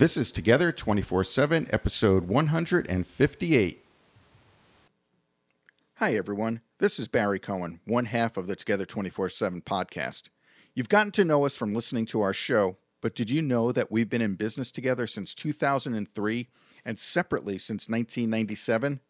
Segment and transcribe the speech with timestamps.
[0.00, 3.84] This is Together 24 7, episode 158.
[5.96, 6.62] Hi, everyone.
[6.78, 10.30] This is Barry Cohen, one half of the Together 24 7 podcast.
[10.74, 13.92] You've gotten to know us from listening to our show, but did you know that
[13.92, 16.48] we've been in business together since 2003
[16.86, 19.00] and separately since 1997?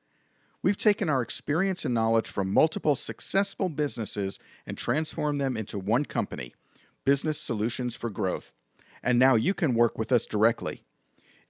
[0.61, 6.05] We've taken our experience and knowledge from multiple successful businesses and transformed them into one
[6.05, 6.53] company,
[7.05, 8.53] Business Solutions for Growth
[9.03, 10.83] and now you can work with us directly.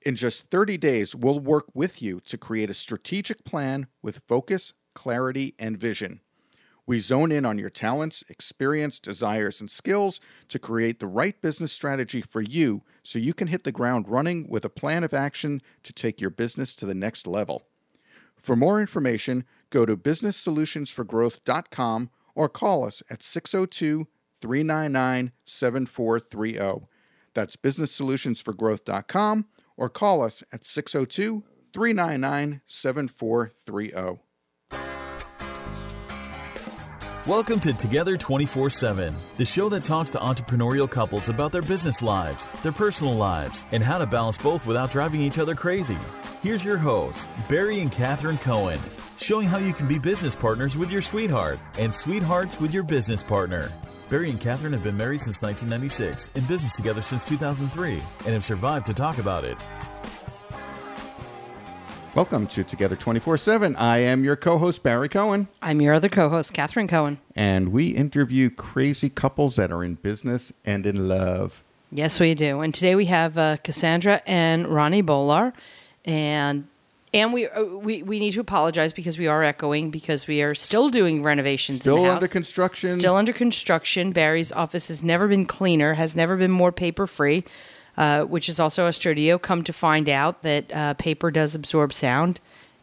[0.03, 4.73] In just 30 days, we'll work with you to create a strategic plan with focus,
[4.95, 6.21] clarity, and vision.
[6.87, 11.71] We zone in on your talents, experience, desires, and skills to create the right business
[11.71, 15.63] strategy for you so you can hit the ground running with a plan of action
[15.85, 17.67] to take your business to the next level.
[18.37, 24.09] For more information, go to businesssolutionsforgrowth.com or call us at 602
[24.41, 26.87] 399 7430.
[27.35, 34.21] That's businesssolutionsforgrowth.com or call us at 602 399 7430.
[37.27, 42.01] Welcome to Together 24 7, the show that talks to entrepreneurial couples about their business
[42.01, 45.99] lives, their personal lives, and how to balance both without driving each other crazy.
[46.43, 48.81] Here's your hosts, Barry and Catherine Cohen,
[49.19, 53.23] showing how you can be business partners with your sweetheart and sweethearts with your business
[53.23, 53.71] partner.
[54.11, 58.45] Barry and Catherine have been married since 1996, in business together since 2003, and have
[58.45, 59.57] survived to talk about it.
[62.17, 63.77] Welcome to Together 24 7.
[63.77, 65.47] I am your co host, Barry Cohen.
[65.63, 67.21] I'm your other co host, Catherine Cohen.
[67.37, 71.63] And we interview crazy couples that are in business and in love.
[71.93, 72.63] Yes, we do.
[72.63, 75.53] And today we have uh, Cassandra and Ronnie Bolar.
[76.05, 76.67] And
[77.13, 80.55] and we, uh, we we need to apologize because we are echoing because we are
[80.55, 81.81] still doing renovations.
[81.81, 82.93] Still under construction.
[82.93, 84.13] Still under construction.
[84.13, 87.45] Barry's office has never been cleaner, has never been more paper free,
[87.97, 89.39] uh, which is also a studio.
[89.39, 92.41] Come to find out that uh, paper does absorb sound,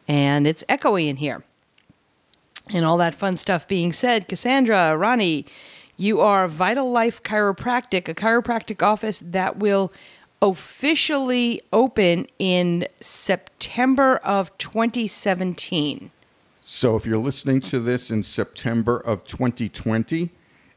[0.07, 1.43] and it's echoey in here.
[2.69, 5.45] And all that fun stuff being said, Cassandra, Ronnie,
[5.95, 9.91] you are Vital Life Chiropractic, a chiropractic office that will
[10.41, 16.11] officially open in September of 2017.
[16.63, 20.31] So if you're listening to this in September of 2020,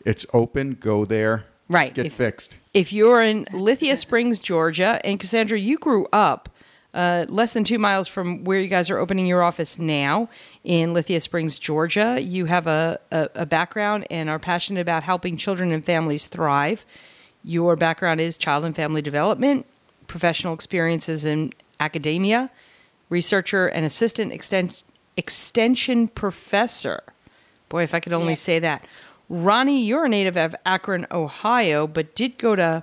[0.06, 0.75] it's open.
[0.75, 1.47] Go there.
[1.69, 1.93] Right.
[1.93, 2.56] Get if, fixed.
[2.75, 6.49] If you're in Lithia Springs, Georgia, and Cassandra, you grew up
[6.93, 10.28] uh, less than two miles from where you guys are opening your office now
[10.65, 12.19] in Lithia Springs, Georgia.
[12.20, 16.84] You have a, a, a background and are passionate about helping children and families thrive.
[17.42, 19.66] Your background is child and family development,
[20.06, 22.50] professional experiences in academia,
[23.08, 24.82] researcher and assistant exten-
[25.16, 27.02] extension professor.
[27.68, 28.36] Boy, if I could only yeah.
[28.36, 28.84] say that.
[29.28, 32.82] Ronnie, you're a native of Akron, Ohio, but did go to,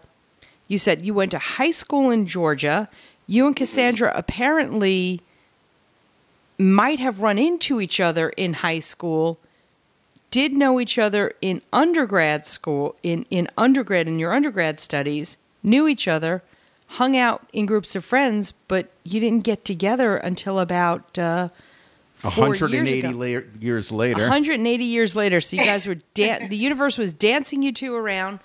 [0.68, 2.89] you said you went to high school in Georgia.
[3.28, 3.63] You and mm-hmm.
[3.63, 5.22] Cassandra apparently
[6.57, 9.39] might have run into each other in high school
[10.32, 15.88] did know each other in undergrad school, in, in undergrad, in your undergrad studies, knew
[15.88, 16.44] each other,
[16.88, 21.50] hung out in groups of friends, but you didn't get together until about uh,
[22.22, 24.22] 180 years, la- years, later.
[24.22, 25.40] 180 years later.
[25.40, 28.40] So you guys were dan- the universe was dancing you two around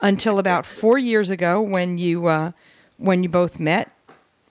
[0.00, 2.52] until about four years ago when you uh,
[2.96, 3.92] when you both met.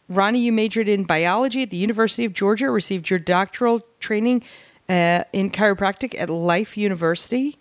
[0.09, 4.41] Ronnie, you majored in biology at the University of Georgia, received your doctoral training
[4.89, 7.57] uh, in chiropractic at Life University.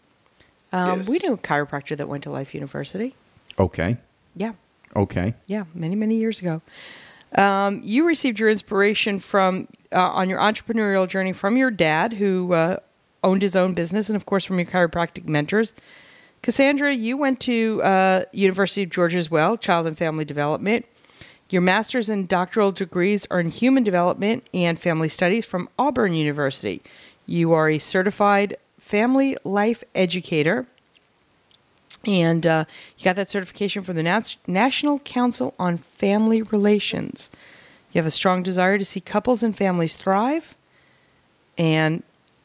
[0.72, 1.08] Um, yes.
[1.08, 3.14] We knew a chiropractor that went to Life University.
[3.58, 3.96] Okay.
[4.34, 4.52] Yeah.
[4.94, 5.34] Okay.
[5.46, 6.62] Yeah, many many years ago.
[7.36, 12.52] Um, you received your inspiration from uh, on your entrepreneurial journey from your dad, who
[12.52, 12.78] uh,
[13.22, 15.74] owned his own business, and of course from your chiropractic mentors.
[16.42, 20.86] Cassandra, you went to uh, University of Georgia as well, Child and Family Development.
[21.50, 26.82] Your master's and doctoral degrees are in human development and family studies from Auburn University.
[27.26, 30.66] You are a certified family life educator.
[32.04, 32.64] And uh,
[32.96, 37.30] you got that certification from the Nat- National Council on Family Relations.
[37.90, 40.56] You have a strong desire to see couples and families thrive.
[41.58, 42.04] And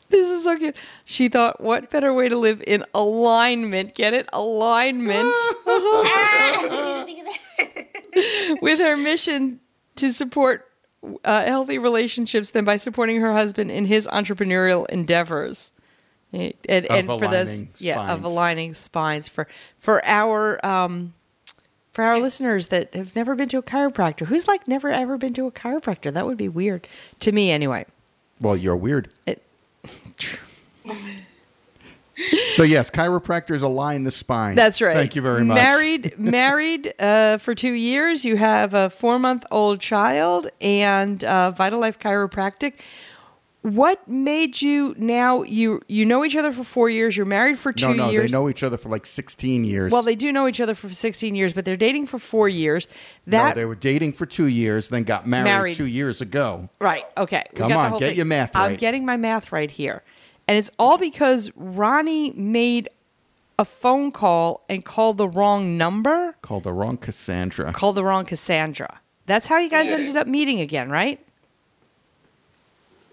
[0.09, 0.75] this is so cute.
[1.05, 3.93] She thought, what better way to live in alignment?
[3.93, 4.27] Get it?
[4.33, 5.33] Alignment.
[8.61, 9.59] With her mission
[9.97, 10.70] to support
[11.23, 15.71] uh, healthy relationships than by supporting her husband in his entrepreneurial endeavors.
[16.33, 21.13] And, and for those, yeah, of aligning spines for for our um,
[21.91, 24.25] for our listeners that have never been to a chiropractor.
[24.25, 26.13] Who's like never ever been to a chiropractor?
[26.13, 26.87] That would be weird
[27.19, 27.85] to me, anyway.
[28.39, 29.09] Well, you're weird.
[29.27, 29.43] It,
[32.51, 34.55] so yes, chiropractors align the spine.
[34.55, 34.95] That's right.
[34.95, 35.55] Thank you very much.
[35.55, 38.25] Married, married uh, for two years.
[38.25, 42.73] You have a four-month-old child and uh, Vital Life Chiropractic.
[43.63, 45.43] What made you now?
[45.43, 47.15] You you know each other for four years.
[47.15, 48.31] You're married for two no, no, years.
[48.31, 49.91] they know each other for like 16 years.
[49.91, 52.87] Well, they do know each other for 16 years, but they're dating for four years.
[53.27, 55.77] That no, they were dating for two years, then got married, Married.
[55.77, 56.69] two years ago.
[56.79, 57.03] Right.
[57.15, 57.43] Okay.
[57.53, 58.17] Come on, get thing.
[58.17, 60.01] your math I'm getting my math right here.
[60.51, 62.89] And it's all because Ronnie made
[63.57, 67.71] a phone call and called the wrong number, Called the wrong Cassandra.
[67.71, 68.99] called the wrong Cassandra.
[69.27, 69.93] That's how you guys Yeah.
[69.93, 71.25] ended up meeting again, right?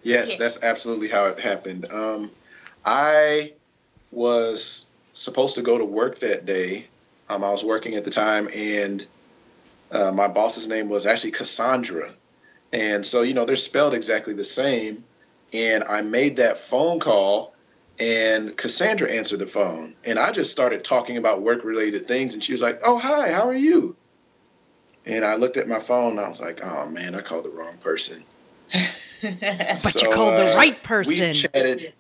[0.03, 0.39] Yes, Yeah.
[0.39, 1.87] that's absolutely how it happened.
[1.93, 2.33] Um,
[2.85, 3.53] I
[4.11, 6.89] was supposed to go to work that day.
[7.29, 9.07] Um, I was working at the time, and
[9.93, 12.11] uh, my boss's name was actually Cassandra.
[12.73, 15.05] And so, you know, they're spelled exactly the same.
[15.53, 17.55] And I made that phone call,
[17.99, 19.95] and Cassandra answered the phone.
[20.05, 22.35] And I just started talking about work related things.
[22.35, 23.97] And she was like, Oh, hi, how are you?
[25.07, 27.51] And I looked at my phone, and I was like, Oh, man, I called the
[27.51, 28.25] wrong person.
[29.21, 31.29] But you called the right person.
[31.29, 31.93] We chatted.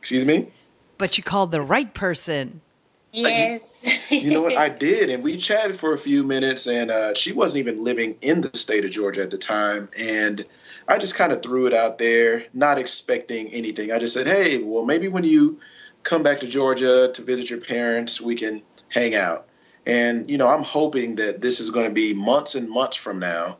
[0.00, 0.50] Excuse me.
[0.96, 2.62] But you called the right person.
[3.12, 3.60] yes.
[4.08, 4.56] You know what?
[4.56, 6.66] I did, and we chatted for a few minutes.
[6.66, 10.44] And uh, she wasn't even living in the state of Georgia at the time, and
[10.86, 13.90] I just kind of threw it out there, not expecting anything.
[13.90, 15.60] I just said, "Hey, well, maybe when you
[16.02, 19.46] come back to Georgia to visit your parents, we can hang out."
[19.86, 23.18] And you know, I'm hoping that this is going to be months and months from
[23.18, 23.58] now,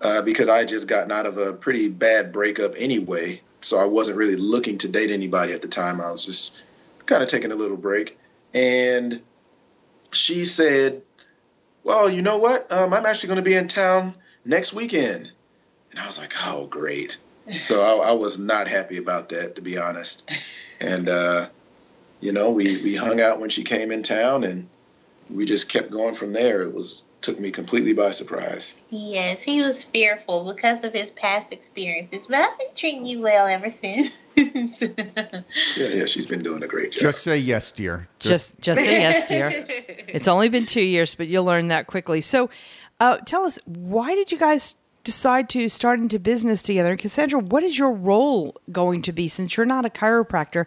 [0.00, 3.40] uh, because I just gotten out of a pretty bad breakup anyway.
[3.60, 6.00] So I wasn't really looking to date anybody at the time.
[6.00, 6.62] I was just
[7.06, 8.18] kind of taking a little break.
[8.52, 9.20] And
[10.12, 11.02] she said,
[11.82, 12.70] Well, you know what?
[12.72, 15.32] Um, I'm actually going to be in town next weekend.
[15.94, 17.18] And I was like, Oh, great.
[17.52, 20.30] So I, I was not happy about that, to be honest.
[20.80, 21.48] And, uh,
[22.20, 24.68] you know, we, we hung out when she came in town and
[25.28, 26.62] we just kept going from there.
[26.62, 28.78] It was took me completely by surprise.
[28.90, 33.46] Yes, he was fearful because of his past experiences, but I've been treating you well
[33.46, 34.20] ever since.
[35.76, 37.02] Yeah, yeah, she's been doing a great job.
[37.02, 38.08] Just say yes, dear.
[38.18, 39.64] Just just say yes, dear.
[40.08, 42.20] It's only been two years, but you'll learn that quickly.
[42.20, 42.50] So,
[42.98, 46.96] uh, tell us, why did you guys decide to start into business together?
[46.96, 50.66] Cassandra, what is your role going to be since you're not a chiropractor?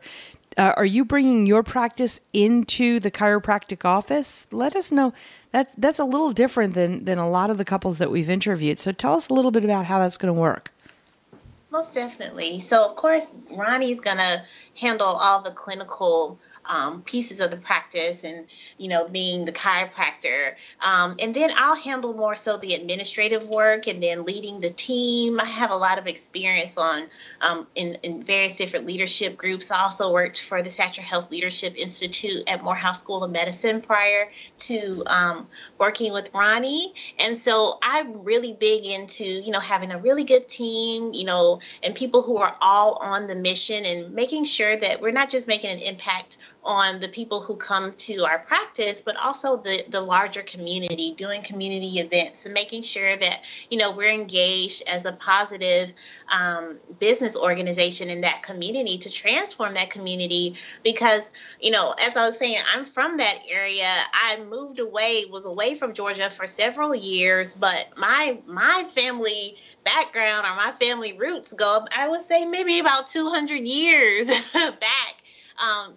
[0.57, 4.47] Uh, are you bringing your practice into the chiropractic office?
[4.51, 5.13] Let us know.
[5.51, 8.79] That's that's a little different than than a lot of the couples that we've interviewed.
[8.79, 10.71] So, tell us a little bit about how that's going to work.
[11.69, 12.59] Most definitely.
[12.59, 14.43] So, of course, Ronnie's going to
[14.79, 18.45] handle all the clinical um, pieces of the practice and,
[18.77, 20.53] you know, being the chiropractor.
[20.81, 25.39] Um, and then I'll handle more so the administrative work and then leading the team.
[25.39, 27.07] I have a lot of experience on
[27.41, 29.71] um, in, in various different leadership groups.
[29.71, 34.29] I also worked for the Satcher Health Leadership Institute at Morehouse School of Medicine prior
[34.59, 35.47] to um,
[35.77, 36.93] working with Ronnie.
[37.19, 41.59] And so I'm really big into, you know, having a really good team, you know,
[41.83, 45.47] and people who are all on the mission and making sure that we're not just
[45.47, 46.37] making an impact
[46.67, 51.41] on the people who come to our practice, but also the, the larger community, doing
[51.41, 55.93] community events and making sure that, you know, we're engaged as a positive
[56.29, 60.55] um, business organization in that community to transform that community.
[60.83, 61.31] Because,
[61.61, 63.89] you know, as I was saying, I'm from that area.
[64.13, 69.55] I moved away, was away from Georgia for several years, but my my family
[69.85, 75.15] background or my family roots go I would say maybe about 200 years back.
[75.57, 75.93] Um,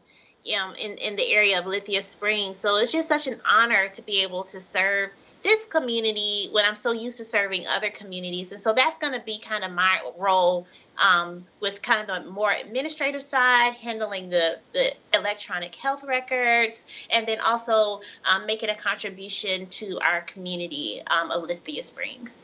[0.59, 2.57] um, in, in the area of Lithia Springs.
[2.57, 5.11] So it's just such an honor to be able to serve
[5.43, 8.53] this community when I'm so used to serving other communities.
[8.53, 10.67] And so that's going to be kind of my role
[10.99, 17.27] um, with kind of the more administrative side, handling the, the electronic health records, and
[17.27, 22.43] then also um, making a contribution to our community um, of Lithia Springs.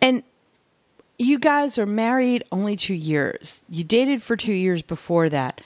[0.00, 0.24] And
[1.18, 3.62] you guys are married only two years.
[3.68, 5.60] You dated for two years before that.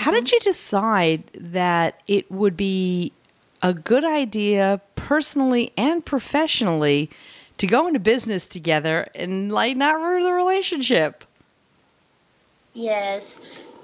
[0.00, 0.34] How did mm-hmm.
[0.36, 3.12] you decide that it would be
[3.60, 7.10] a good idea, personally and professionally,
[7.58, 11.26] to go into business together and like not ruin the relationship?
[12.72, 13.42] Yes.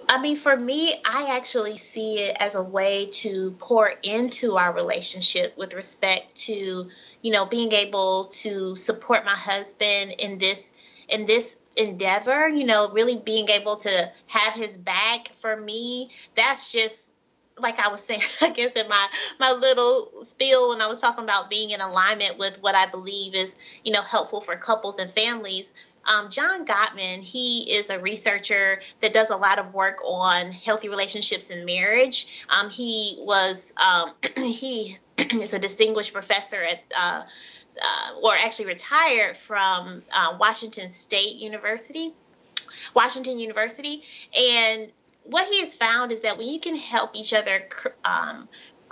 [0.09, 4.73] I mean, for me, I actually see it as a way to pour into our
[4.73, 6.87] relationship with respect to,
[7.21, 10.73] you know, being able to support my husband in this
[11.11, 16.07] in this endeavor, you know, really being able to have his back for me.
[16.35, 17.13] That's just
[17.59, 19.09] like I was saying, I guess in my
[19.41, 23.35] my little spiel when I was talking about being in alignment with what I believe
[23.35, 25.73] is, you know, helpful for couples and families.
[26.05, 30.89] Um, John Gottman, he is a researcher that does a lot of work on healthy
[30.89, 32.47] relationships and marriage.
[32.49, 36.81] Um, he was um, he is a distinguished professor at.
[36.95, 37.25] Uh,
[37.81, 42.15] uh, or actually retired from uh, Washington State University,
[42.95, 44.03] Washington University,
[44.39, 44.91] and
[45.25, 47.69] what he has found is that when you can help each other
[48.05, 48.49] um,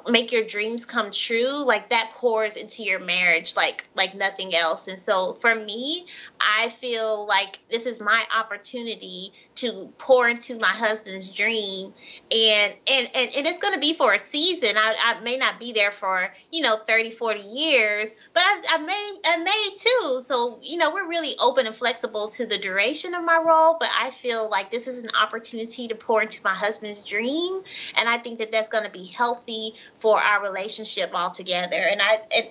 [0.09, 4.89] make your dreams come true like that pours into your marriage like like nothing else.
[4.89, 6.07] And so for me
[6.41, 11.93] i feel like this is my opportunity to pour into my husband's dream.
[12.31, 14.77] And and and, and it's going to be for a season.
[14.77, 18.79] I, I may not be there for you know 30 40 years but I, I
[18.79, 20.21] may i may too.
[20.25, 23.89] So you know we're really open and flexible to the duration of my role but
[23.97, 27.63] i feel like this is an opportunity to pour into my husband's dream.
[27.97, 31.77] And i think that that's going to be healthy for our relationship altogether.
[31.77, 32.47] And I and,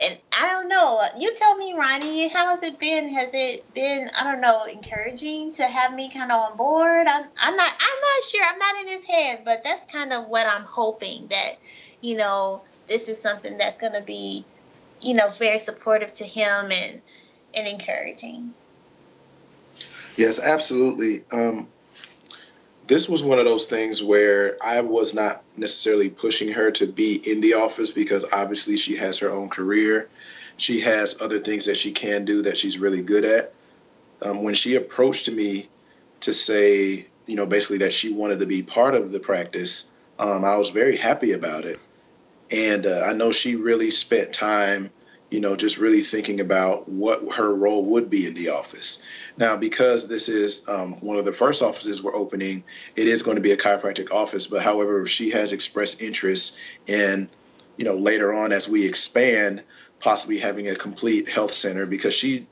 [0.00, 1.02] and I don't know.
[1.18, 3.08] You tell me, Ronnie, how has it been?
[3.08, 7.06] Has it been I don't know encouraging to have me kind of on board?
[7.06, 8.44] I'm I'm not I'm not sure.
[8.44, 11.58] I'm not in his head, but that's kind of what I'm hoping that
[12.00, 14.44] you know this is something that's going to be
[15.00, 17.00] you know very supportive to him and
[17.54, 18.54] and encouraging.
[20.16, 21.24] Yes, absolutely.
[21.32, 21.68] Um,
[22.86, 27.20] this was one of those things where I was not necessarily pushing her to be
[27.30, 30.08] in the office because obviously she has her own career.
[30.56, 33.54] She has other things that she can do that she's really good at.
[34.22, 35.68] Um, when she approached me
[36.20, 40.44] to say, you know, basically that she wanted to be part of the practice, um,
[40.44, 41.80] I was very happy about it.
[42.50, 44.90] And uh, I know she really spent time
[45.34, 49.02] you know, just really thinking about what her role would be in the office.
[49.36, 52.62] Now, because this is um, one of the first offices we're opening,
[52.94, 54.46] it is going to be a chiropractic office.
[54.46, 57.28] But however, she has expressed interest in,
[57.76, 59.64] you know, later on as we expand,
[59.98, 62.46] possibly having a complete health center because she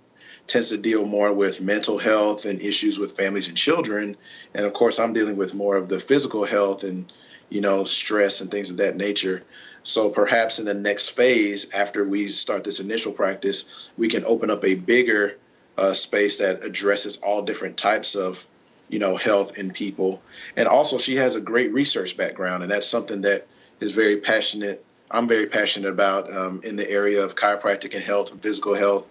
[0.49, 4.17] tends to deal more with mental health and issues with families and children.
[4.55, 7.13] And of course, I'm dealing with more of the physical health and,
[7.49, 9.45] you know, stress and things of that nature.
[9.85, 14.51] So perhaps in the next phase, after we start this initial practice, we can open
[14.51, 15.39] up a bigger
[15.77, 18.47] uh, space that addresses all different types of,
[18.89, 20.23] you know, health in people.
[20.57, 23.47] And also, she has a great research background, and that's something that
[23.81, 24.85] is very passionate.
[25.11, 29.09] I'm very passionate about um, in the area of chiropractic and health and physical health.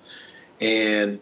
[0.61, 1.19] And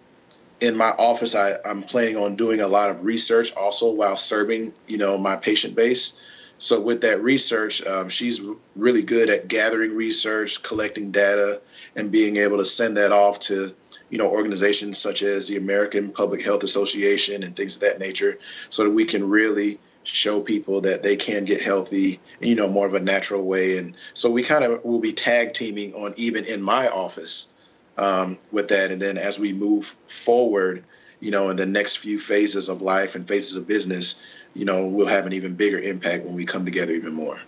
[0.62, 4.74] in my office, I, I'm planning on doing a lot of research also while serving,
[4.88, 6.22] you know, my patient base.
[6.60, 8.42] So with that research, um, she's
[8.76, 11.62] really good at gathering research, collecting data,
[11.96, 13.74] and being able to send that off to
[14.10, 18.38] you know organizations such as the American Public Health Association and things of that nature,
[18.70, 22.88] so that we can really show people that they can get healthy, you know, more
[22.88, 23.78] of a natural way.
[23.78, 27.54] And so we kind of will be tag teaming on even in my office
[27.98, 28.92] um, with that.
[28.92, 30.84] And then as we move forward,
[31.20, 34.86] you know, in the next few phases of life and phases of business, you know,
[34.86, 37.40] we'll have an even bigger impact when we come together even more.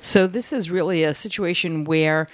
[0.00, 2.26] So this is really a situation where,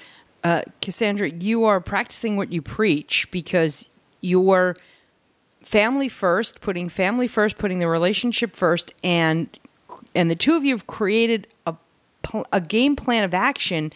[0.42, 3.90] uh, Cassandra, you are practicing what you preach because
[4.20, 4.76] you're
[5.62, 9.48] family first, putting family first, putting the relationship first, and
[10.14, 11.74] and the two of you have created a
[12.52, 13.92] a game plan of action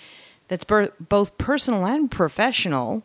[0.49, 3.03] that's both personal and professional.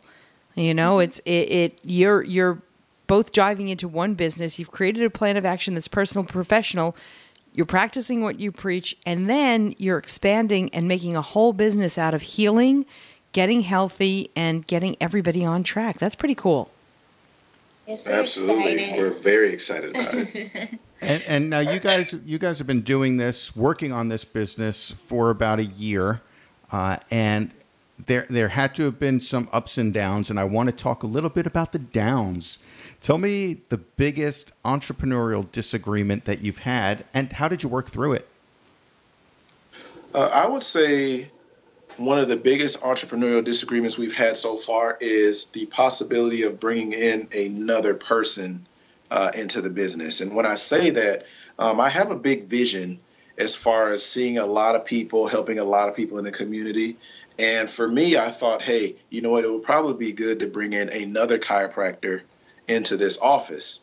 [0.54, 1.04] You know, mm-hmm.
[1.04, 2.62] it's it, it you're you're
[3.08, 4.58] both driving into one business.
[4.58, 6.94] You've created a plan of action that's personal, professional.
[7.52, 12.14] You're practicing what you preach, and then you're expanding and making a whole business out
[12.14, 12.86] of healing,
[13.32, 15.98] getting healthy, and getting everybody on track.
[15.98, 16.70] That's pretty cool.
[17.88, 19.02] Yes, Absolutely, excited.
[19.02, 20.78] we're very excited about it.
[21.00, 24.90] and, and now you guys, you guys have been doing this, working on this business
[24.90, 26.20] for about a year,
[26.70, 27.50] uh, and
[28.06, 30.28] there there had to have been some ups and downs.
[30.28, 32.58] And I want to talk a little bit about the downs
[33.00, 38.14] Tell me the biggest entrepreneurial disagreement that you've had, and how did you work through
[38.14, 38.28] it?
[40.14, 41.30] Uh, I would say
[41.96, 46.92] one of the biggest entrepreneurial disagreements we've had so far is the possibility of bringing
[46.92, 48.66] in another person
[49.10, 50.20] uh, into the business.
[50.20, 51.26] And when I say that,
[51.58, 53.00] um, I have a big vision
[53.36, 56.30] as far as seeing a lot of people, helping a lot of people in the
[56.30, 56.96] community.
[57.38, 59.44] And for me, I thought, hey, you know what?
[59.44, 62.22] It would probably be good to bring in another chiropractor
[62.68, 63.80] into this office.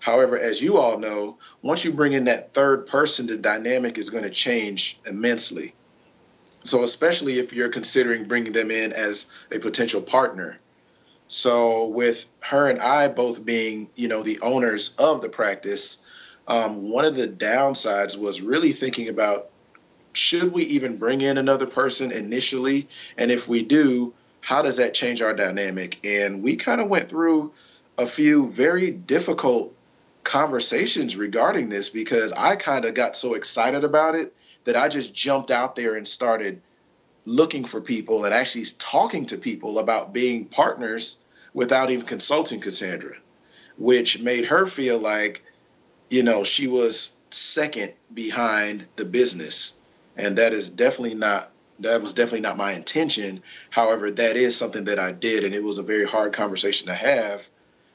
[0.00, 4.10] However, as you all know, once you bring in that third person, the dynamic is
[4.10, 5.74] going to change immensely.
[6.62, 10.58] So, especially if you're considering bringing them in as a potential partner.
[11.26, 16.04] So, with her and I both being, you know, the owners of the practice,
[16.46, 19.50] um, one of the downsides was really thinking about
[20.12, 22.88] should we even bring in another person initially?
[23.16, 25.98] And if we do, how does that change our dynamic?
[26.04, 27.52] And we kind of went through
[27.98, 29.74] a few very difficult
[30.22, 35.14] conversations regarding this because I kind of got so excited about it that I just
[35.14, 36.62] jumped out there and started
[37.26, 43.16] looking for people and actually talking to people about being partners without even consulting Cassandra,
[43.76, 45.42] which made her feel like,
[46.08, 49.80] you know, she was second behind the business.
[50.16, 51.50] And that is definitely not
[51.80, 53.40] that was definitely not my intention.
[53.70, 56.94] However, that is something that I did and it was a very hard conversation to
[56.94, 57.48] have.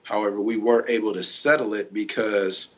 [0.04, 2.76] However, we were able to settle it because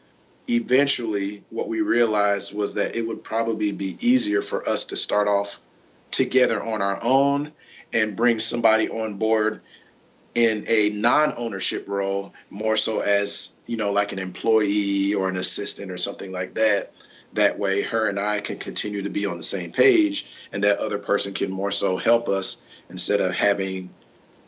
[0.48, 5.28] eventually what we realized was that it would probably be easier for us to start
[5.28, 5.60] off
[6.12, 7.52] together on our own
[7.94, 9.62] and bring somebody on board
[10.36, 15.90] in a non-ownership role more so as you know like an employee or an assistant
[15.90, 16.94] or something like that.
[17.34, 20.80] That way her and i can continue to be on the same page and that
[20.80, 23.90] other person can more so help us instead of having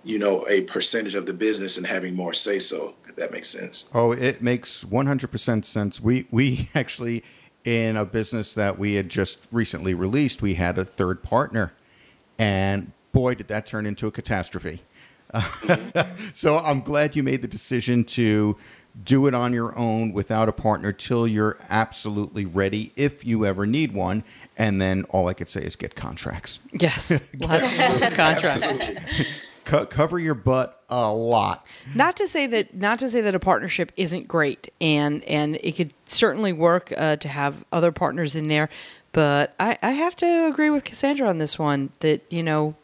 [0.07, 3.49] you know a percentage of the business and having more say so if that makes
[3.49, 7.23] sense oh it makes 100% sense we we actually
[7.67, 11.73] in a business that we had just recently released, we had a third partner.
[12.39, 14.81] And boy, did that turn into a catastrophe.
[15.33, 16.31] Mm-hmm.
[16.33, 18.55] so I'm glad you made the decision to
[19.03, 23.65] do it on your own without a partner till you're absolutely ready if you ever
[23.65, 24.23] need one.
[24.55, 26.61] And then all I could say is get contracts.
[26.71, 29.25] Yes, lots of contracts
[29.67, 31.65] co- cover your butt a lot.
[31.93, 35.73] Not to say that not to say that a partnership isn't great, and and it
[35.73, 38.69] could certainly work uh, to have other partners in there.
[39.11, 41.91] But I, I have to agree with Cassandra on this one.
[41.99, 42.75] That you know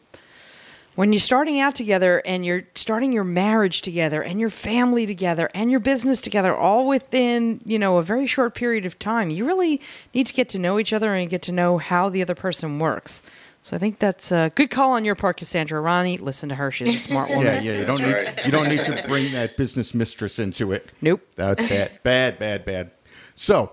[0.94, 5.50] when you're starting out together and you're starting your marriage together and your family together
[5.54, 9.44] and your business together all within you know a very short period of time you
[9.44, 9.80] really
[10.12, 12.78] need to get to know each other and get to know how the other person
[12.78, 13.22] works
[13.64, 15.80] so I think that's a good call on your part, Cassandra.
[15.80, 17.46] Ronnie, listen to her; she's a smart woman.
[17.46, 17.78] yeah, yeah.
[17.78, 20.92] You don't need you don't need to bring that business mistress into it.
[21.00, 21.26] Nope.
[21.34, 22.90] That's bad, bad, bad, bad.
[23.36, 23.72] So,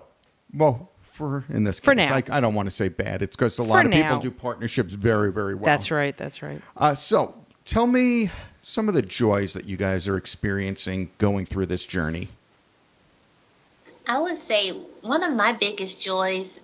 [0.54, 2.14] well, for in this case, for now.
[2.14, 3.20] I, I don't want to say bad.
[3.20, 4.02] It's because a lot for of now.
[4.02, 5.66] people do partnerships very, very well.
[5.66, 6.16] That's right.
[6.16, 6.62] That's right.
[6.74, 7.34] Uh, so,
[7.66, 8.30] tell me
[8.62, 12.30] some of the joys that you guys are experiencing going through this journey.
[14.06, 14.70] I would say
[15.02, 16.60] one of my biggest joys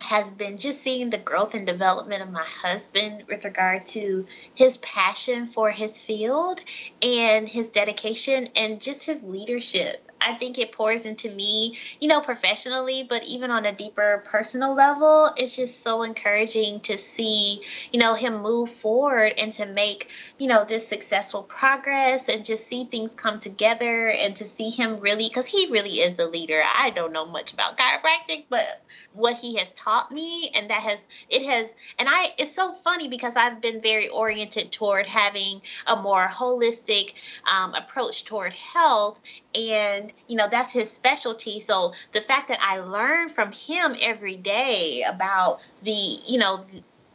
[0.00, 4.78] has been just seeing the growth and development of my husband with regard to his
[4.78, 6.62] passion for his field
[7.02, 10.11] and his dedication and just his leadership.
[10.24, 14.74] I think it pours into me, you know, professionally, but even on a deeper personal
[14.74, 20.10] level, it's just so encouraging to see, you know, him move forward and to make,
[20.38, 25.00] you know, this successful progress and just see things come together and to see him
[25.00, 26.62] really, because he really is the leader.
[26.62, 28.64] I don't know much about chiropractic, but
[29.12, 33.08] what he has taught me and that has, it has, and I, it's so funny
[33.08, 39.20] because I've been very oriented toward having a more holistic um, approach toward health
[39.54, 44.36] and you know that's his specialty so the fact that i learn from him every
[44.36, 46.64] day about the you know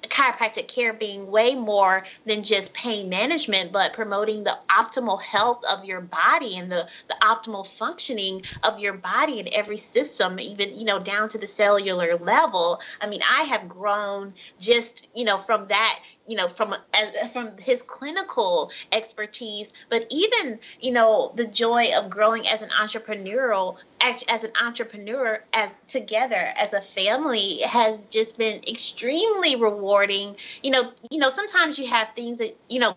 [0.04, 5.86] chiropractic care being way more than just pain management, but promoting the optimal health of
[5.86, 10.86] your body and the, the optimal functioning of your body in every system, even, you
[10.86, 12.80] know, down to the cellular level.
[13.02, 17.52] I mean, I have grown just, you know, from that, you know from uh, from
[17.58, 24.44] his clinical expertise but even you know the joy of growing as an entrepreneurial as
[24.44, 30.36] an entrepreneur as together as a family has just been extremely rewarding.
[30.64, 32.96] You know you know sometimes you have things that you know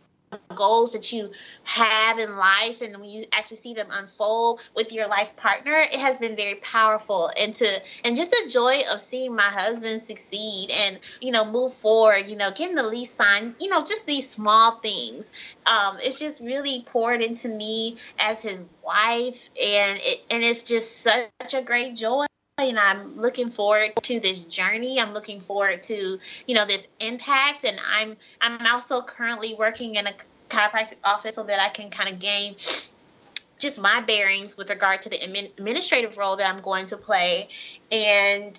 [0.55, 1.31] goals that you
[1.65, 5.99] have in life and when you actually see them unfold with your life partner it
[5.99, 7.67] has been very powerful and to
[8.05, 12.37] and just the joy of seeing my husband succeed and you know move forward you
[12.37, 15.33] know getting the lease signed you know just these small things.
[15.67, 21.01] Um, it's just really poured into me as his wife and it and it's just
[21.03, 22.27] such a great joy
[22.69, 25.01] and I'm looking forward to this journey.
[25.01, 27.65] I'm looking forward to, you know, this impact.
[27.65, 30.13] And I'm I'm also currently working in a
[30.49, 32.57] chiropractic office so that I can kind of gain
[33.59, 37.49] just my bearings with regard to the administrative role that I'm going to play.
[37.93, 38.59] And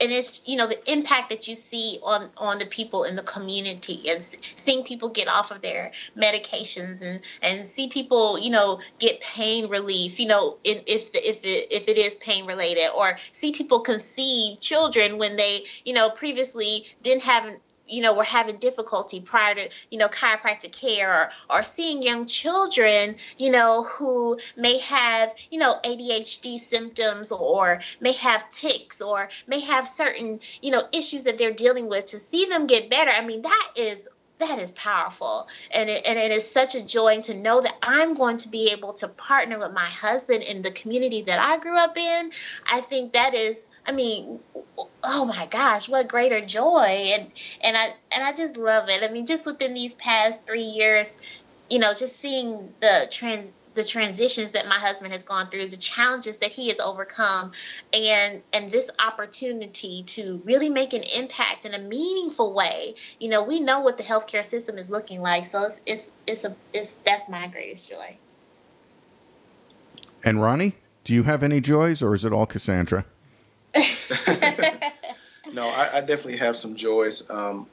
[0.00, 3.22] and it's you know the impact that you see on on the people in the
[3.22, 8.80] community and seeing people get off of their medications and and see people you know
[8.98, 13.16] get pain relief you know in, if if it, if it is pain related or
[13.32, 17.44] see people conceive children when they you know previously didn't have
[17.88, 22.26] you know were having difficulty prior to you know chiropractic care or, or seeing young
[22.26, 29.28] children you know who may have you know adhd symptoms or may have tics or
[29.46, 33.10] may have certain you know issues that they're dealing with to see them get better.
[33.10, 35.48] I mean that is that is powerful.
[35.70, 38.72] And it, and it is such a joy to know that i'm going to be
[38.72, 42.30] able to partner with my husband in the community that i grew up in.
[42.70, 44.40] I think that is I mean,
[45.06, 49.02] oh my gosh, what greater joy and and I and I just love it.
[49.02, 53.84] I mean, just within these past three years, you know, just seeing the trans the
[53.84, 57.52] transitions that my husband has gone through, the challenges that he has overcome,
[57.92, 62.94] and and this opportunity to really make an impact in a meaningful way.
[63.20, 66.44] You know, we know what the healthcare system is looking like, so it's it's it's
[66.44, 68.16] a it's that's my greatest joy.
[70.24, 73.04] And Ronnie, do you have any joys, or is it all Cassandra?
[75.52, 77.28] no, I, I, definitely have some joys.
[77.30, 77.66] Um,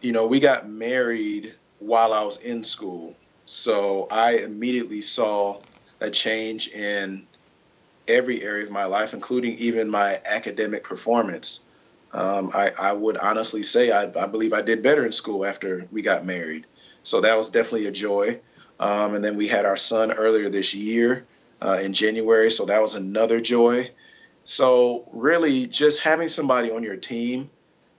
[0.00, 5.60] you know, we got married while I was in school, so I immediately saw
[6.00, 7.26] a change in
[8.08, 11.64] every area of my life, including even my academic performance.
[12.12, 15.86] Um, I, I, would honestly say I, I, believe I did better in school after
[15.92, 16.66] we got married.
[17.04, 18.40] So that was definitely a joy.
[18.80, 21.26] Um, and then we had our son earlier this year
[21.62, 23.90] uh, in January, so that was another joy.
[24.50, 27.48] So, really, just having somebody on your team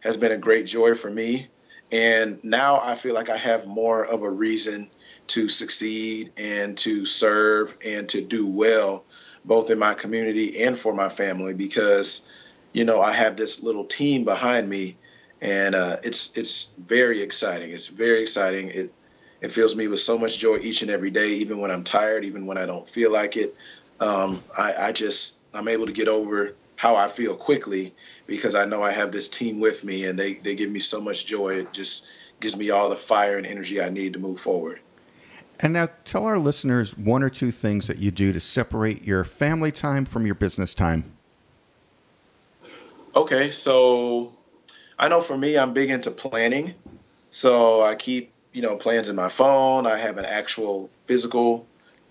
[0.01, 1.47] has been a great joy for me.
[1.93, 4.89] And now I feel like I have more of a reason
[5.27, 9.05] to succeed and to serve and to do well,
[9.45, 12.29] both in my community and for my family, because,
[12.73, 14.97] you know, I have this little team behind me.
[15.39, 17.71] And uh, it's it's very exciting.
[17.71, 18.67] It's very exciting.
[18.67, 18.93] It
[19.39, 22.25] it fills me with so much joy each and every day, even when I'm tired,
[22.25, 23.55] even when I don't feel like it.
[24.01, 27.93] Um, I, I just I'm able to get over how I feel quickly
[28.25, 30.99] because I know I have this team with me and they, they give me so
[30.99, 31.55] much joy.
[31.55, 32.07] It just
[32.39, 34.79] gives me all the fire and energy I need to move forward.
[35.59, 39.23] And now tell our listeners one or two things that you do to separate your
[39.23, 41.11] family time from your business time.
[43.15, 44.33] Okay, so
[44.97, 46.73] I know for me, I'm big into planning.
[47.29, 49.85] So I keep, you know, plans in my phone.
[49.85, 51.67] I have an actual physical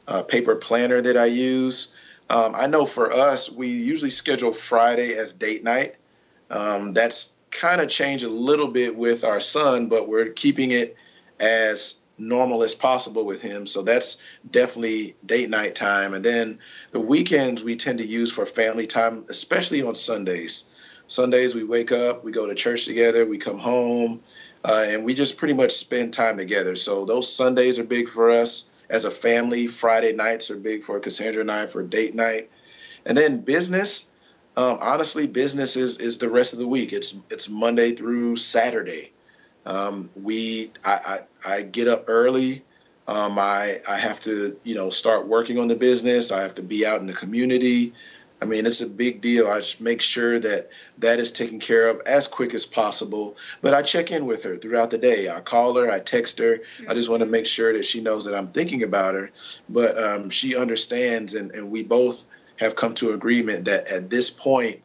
[0.07, 1.97] uh, paper planner that I use.
[2.31, 5.97] Um, I know for us, we usually schedule Friday as date night.
[6.49, 10.97] Um, that's kind of changed a little bit with our son, but we're keeping it
[11.41, 13.67] as normal as possible with him.
[13.67, 16.15] So that's definitely date night time.
[16.15, 16.61] And then
[16.93, 20.71] the weekends we tend to use for family time, especially on Sundays.
[21.09, 24.21] Sundays we wake up, we go to church together, we come home,
[24.65, 26.77] uh, and we just pretty much spend time together.
[26.77, 29.67] So those Sundays are big for us as a family.
[29.67, 32.51] Friday nights are big for Cassandra and I for date night,
[33.07, 34.13] and then business.
[34.57, 36.93] Um, honestly, business is is the rest of the week.
[36.93, 39.13] It's it's Monday through Saturday.
[39.65, 42.63] Um, we I, I, I get up early.
[43.07, 46.33] Um, I I have to you know start working on the business.
[46.33, 47.95] I have to be out in the community.
[48.43, 49.49] I mean, it's a big deal.
[49.49, 53.37] I make sure that that is taken care of as quick as possible.
[53.61, 55.29] But I check in with her throughout the day.
[55.29, 56.61] I call her, I text her.
[56.89, 59.31] I just want to make sure that she knows that I'm thinking about her.
[59.69, 62.25] But um, she understands, and, and we both
[62.57, 64.81] have come to agreement that at this point,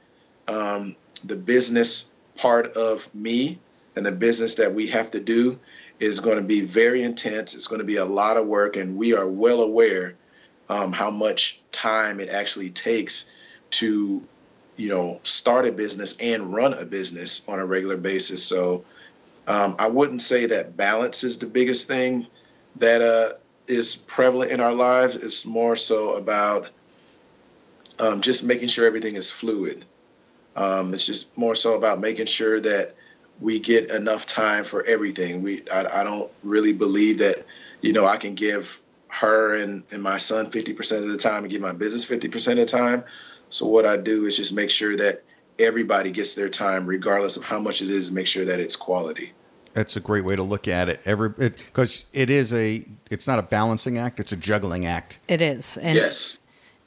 [0.47, 3.57] um, the business part of me
[3.95, 5.57] and the business that we have to do
[5.99, 7.55] is going to be very intense.
[7.55, 10.15] It's going to be a lot of work, and we are well aware
[10.67, 13.33] um, how much time it actually takes
[13.71, 14.23] to
[14.77, 18.43] you know start a business and run a business on a regular basis.
[18.43, 18.83] So
[19.47, 22.25] um, i wouldn't say that balance is the biggest thing
[22.77, 25.15] that uh, is prevalent in our lives.
[25.15, 26.69] It's more so about
[27.99, 29.85] um, just making sure everything is fluid.
[30.55, 32.95] Um, it's just more so about making sure that
[33.39, 35.41] we get enough time for everything.
[35.41, 37.45] We I, I don't really believe that
[37.81, 41.51] you know i can give her and, and my son 50% of the time and
[41.51, 43.03] give my business 50% of the time
[43.49, 45.23] so what I do is just make sure that
[45.59, 48.11] everybody gets their time, regardless of how much it is.
[48.11, 49.33] Make sure that it's quality.
[49.73, 51.01] That's a great way to look at it.
[51.05, 55.19] Every because it, it is a it's not a balancing act; it's a juggling act.
[55.27, 55.77] It is.
[55.77, 56.39] And, yes.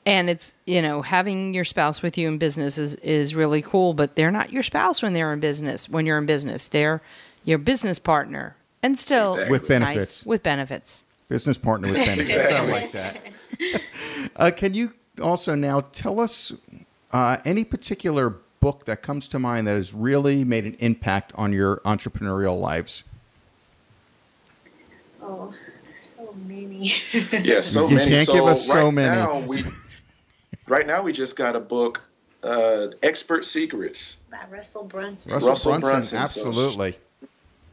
[0.07, 3.92] And it's you know having your spouse with you in business is is really cool,
[3.92, 5.88] but they're not your spouse when they're in business.
[5.88, 7.03] When you're in business, they're
[7.44, 9.53] your business partner, and still exactly.
[9.53, 10.21] with benefits.
[10.21, 11.05] Nice, with benefits.
[11.29, 12.37] Business partner with benefits.
[12.37, 12.57] exactly.
[12.57, 13.33] I like that.
[14.37, 16.53] Uh, can you also now tell us
[17.13, 21.53] uh, any particular book that comes to mind that has really made an impact on
[21.53, 23.05] your entrepreneurial lives.
[25.23, 25.53] Oh,
[25.95, 26.93] so many.
[27.33, 28.11] yeah, so you many.
[28.11, 29.17] can't so give us so right many.
[29.17, 29.65] Now we,
[30.67, 32.09] right now, we just got a book,
[32.43, 35.33] uh, Expert Secrets by Russell Brunson.
[35.33, 36.93] Russell, Russell Brunson, Brunson, absolutely.
[36.93, 36.99] So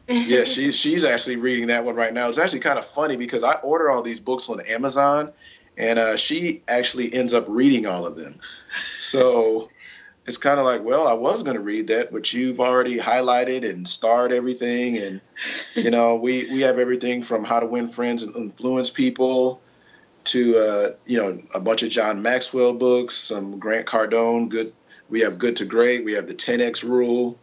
[0.08, 2.30] yeah, she's she's actually reading that one right now.
[2.30, 5.32] It's actually kind of funny because I order all these books on Amazon,
[5.78, 8.40] and uh, she actually ends up reading all of them.
[8.98, 9.70] So
[10.26, 13.70] it's kind of like, well, I was going to read that, but you've already highlighted
[13.70, 15.22] and starred everything, and
[15.76, 19.62] you know, we we have everything from how to win friends and influence people
[20.26, 24.50] to uh, you know a bunch of John Maxwell books, some Grant Cardone.
[24.50, 24.74] Good,
[25.10, 26.04] we have Good to Great.
[26.04, 27.38] We have the 10x Rule.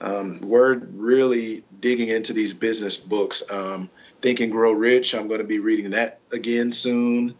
[0.00, 3.48] Um, we're really digging into these business books.
[3.52, 3.88] Um,
[4.20, 5.14] Think and Grow Rich.
[5.14, 7.34] I'm going to be reading that again soon.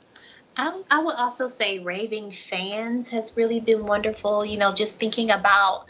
[0.56, 4.44] I, I would also say Raving Fans has really been wonderful.
[4.44, 5.86] You know, just thinking about,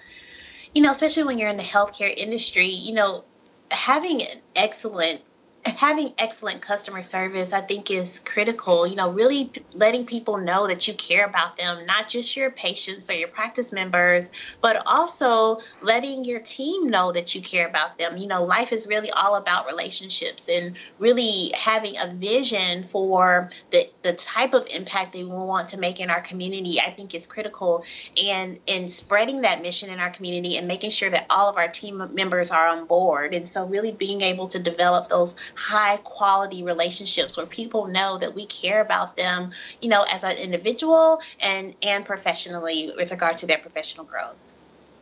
[0.75, 3.25] you know, especially when you're in the healthcare industry, you know,
[3.70, 5.22] having an excellent
[5.64, 10.88] having excellent customer service i think is critical you know really letting people know that
[10.88, 16.25] you care about them not just your patients or your practice members but also letting
[16.25, 18.16] your team know that you care about them.
[18.16, 23.88] You know life is really all about relationships and really having a vision for the,
[24.03, 27.27] the type of impact that we want to make in our community i think is
[27.27, 27.83] critical.
[28.22, 31.68] And in spreading that mission in our community and making sure that all of our
[31.68, 33.35] team members are on board.
[33.35, 38.35] And so really being able to develop those high quality relationships where people know that
[38.35, 43.47] we care about them, you know, as an individual and and professionally with regard to
[43.47, 44.37] their professional growth.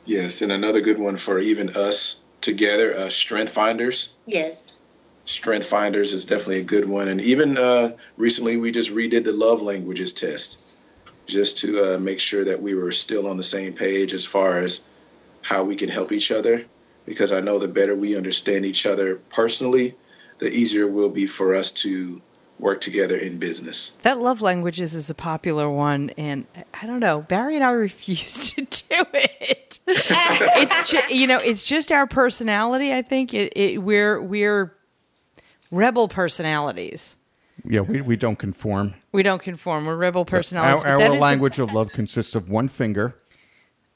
[0.07, 4.17] Yes, and another good one for even us together, uh, Strength Finders.
[4.27, 4.77] Yes.
[5.27, 9.33] Strength Finders is definitely a good one, and even uh, recently we just redid the
[9.33, 10.59] love languages test,
[11.27, 14.59] just to uh, make sure that we were still on the same page as far
[14.59, 14.89] as
[15.43, 16.65] how we can help each other.
[17.07, 19.95] Because I know the better we understand each other personally,
[20.41, 22.21] the easier it will be for us to
[22.59, 23.99] work together in business.
[24.03, 26.47] That love languages is a popular one, and
[26.81, 27.23] I don't know.
[27.23, 29.81] Barry and I refuse to do it.
[29.87, 32.93] it's just, you know, it's just our personality.
[32.93, 34.75] I think it, it, we're we're
[35.71, 37.17] rebel personalities.
[37.65, 38.95] Yeah, we, we don't conform.
[39.13, 39.85] We don't conform.
[39.85, 40.85] We're rebel personalities.
[40.85, 43.20] Our, our language a, of love consists of one finger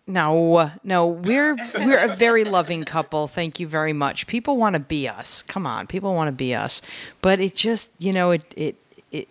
[0.07, 3.27] no, no, we're we're a very loving couple.
[3.27, 4.27] Thank you very much.
[4.27, 5.43] People want to be us.
[5.45, 6.83] Come on, people want to be us,
[7.23, 8.77] but it just you know it it
[9.11, 9.29] it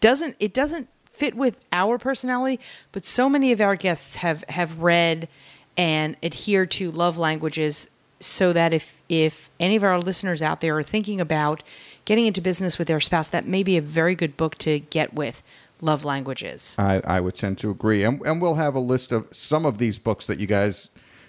[0.00, 2.60] doesn't it doesn't fit with our personality.
[2.92, 5.28] But so many of our guests have have read
[5.76, 7.88] and adhere to love languages,
[8.20, 11.62] so that if if any of our listeners out there are thinking about
[12.04, 15.14] getting into business with their spouse, that may be a very good book to get
[15.14, 15.42] with
[15.84, 16.74] love languages.
[16.78, 18.04] I, I would tend to agree.
[18.04, 20.88] And, and we'll have a list of some of these books that you guys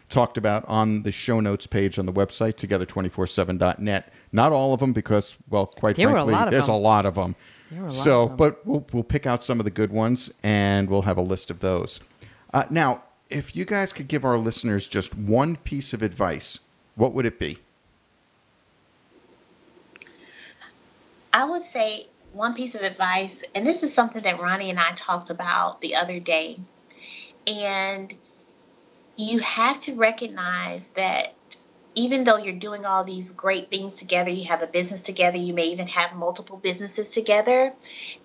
[0.10, 4.14] talked about on the show notes page on the website, together247.net.
[4.32, 6.76] Not all of them because, well, quite there frankly, a there's them.
[6.76, 7.36] a lot of them.
[7.90, 8.38] so, of them.
[8.38, 11.52] but we'll, we'll pick out some of the good ones and we'll have a list
[11.52, 12.00] of those.
[12.54, 16.60] Uh, now, if you guys could give our listeners just one piece of advice,
[16.96, 17.58] what would it be?
[21.34, 24.92] I would say one piece of advice, and this is something that Ronnie and I
[24.92, 26.60] talked about the other day.
[27.48, 28.14] And
[29.16, 31.34] you have to recognize that
[31.98, 35.54] even though you're doing all these great things together, you have a business together, you
[35.54, 37.72] may even have multiple businesses together,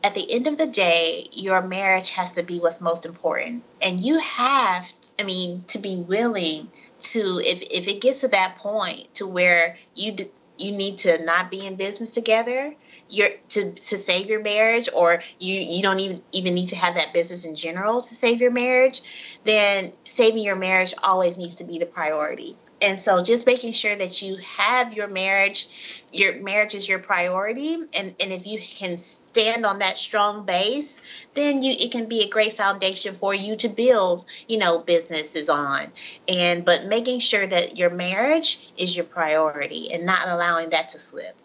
[0.03, 3.63] at the end of the day, your marriage has to be what's most important.
[3.81, 6.69] And you have, I mean, to be willing
[6.99, 10.17] to, if, if it gets to that point to where you,
[10.61, 12.75] you need to not be in business together,
[13.09, 16.95] your to to save your marriage or you you don't even even need to have
[16.95, 19.03] that business in general to save your marriage
[19.45, 23.95] then saving your marriage always needs to be the priority and so just making sure
[23.95, 27.75] that you have your marriage your marriage is your priority.
[27.75, 31.03] And and if you can stand on that strong base
[31.35, 35.49] then you it can be a great foundation for you to build you know businesses
[35.49, 35.89] on.
[36.29, 40.99] And but making sure that your marriage is your priority and not allowing that to
[40.99, 41.37] slip.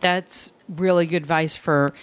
[0.00, 1.94] That's really good advice for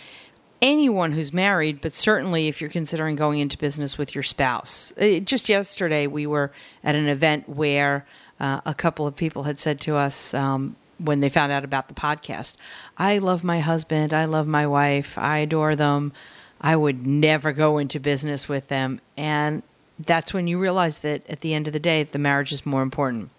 [0.62, 4.93] anyone who's married, but certainly if you're considering going into business with your spouse.
[4.97, 6.52] Uh, just yesterday, we were
[6.84, 8.06] at an event where
[8.39, 11.88] uh, a couple of people had said to us um, when they found out about
[11.88, 12.58] the podcast,
[12.97, 16.13] I love my husband, I love my wife, I adore them.
[16.62, 19.02] I would never go into business with them.
[19.17, 19.63] And
[20.00, 22.84] that's when you realize that at the end of the day, the marriage is more
[22.84, 23.32] important.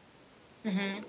[0.65, 1.01] Mm-hmm.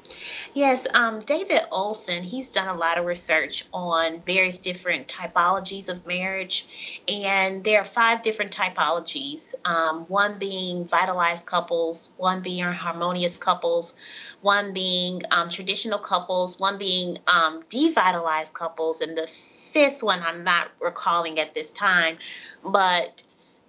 [0.56, 6.08] Yes, um, David Olson, he's done a lot of research on various different typologies of
[6.08, 7.04] marriage.
[7.08, 13.94] And there are five different typologies um, one being vitalized couples, one being harmonious couples,
[14.42, 20.44] one being um, traditional couples, one being um, devitalized couples, and the fifth one I'm
[20.44, 22.18] not recalling at this time.
[22.66, 23.22] But,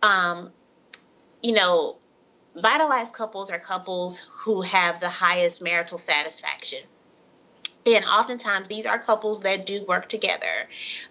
[0.03, 0.51] um,
[1.43, 1.99] you know,
[2.55, 6.81] vitalized couples are couples who have the highest marital satisfaction.
[7.87, 10.69] And oftentimes these are couples that do work together.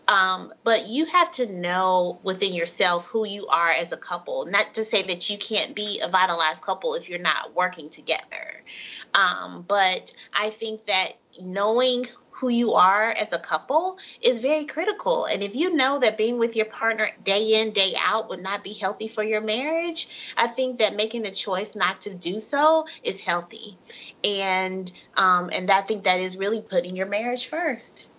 [0.07, 4.47] Um, but you have to know within yourself who you are as a couple.
[4.47, 8.61] Not to say that you can't be a vitalized couple if you're not working together.
[9.13, 12.05] Um, but i think that knowing
[12.43, 15.23] who you are as a couple is very critical.
[15.23, 18.65] And if you know that being with your partner day in, day out would not
[18.65, 22.85] be healthy for your marriage, I think that making the choice not to do so
[23.01, 23.77] is healthy.
[24.25, 28.09] And um, and I think that is really putting your marriage first.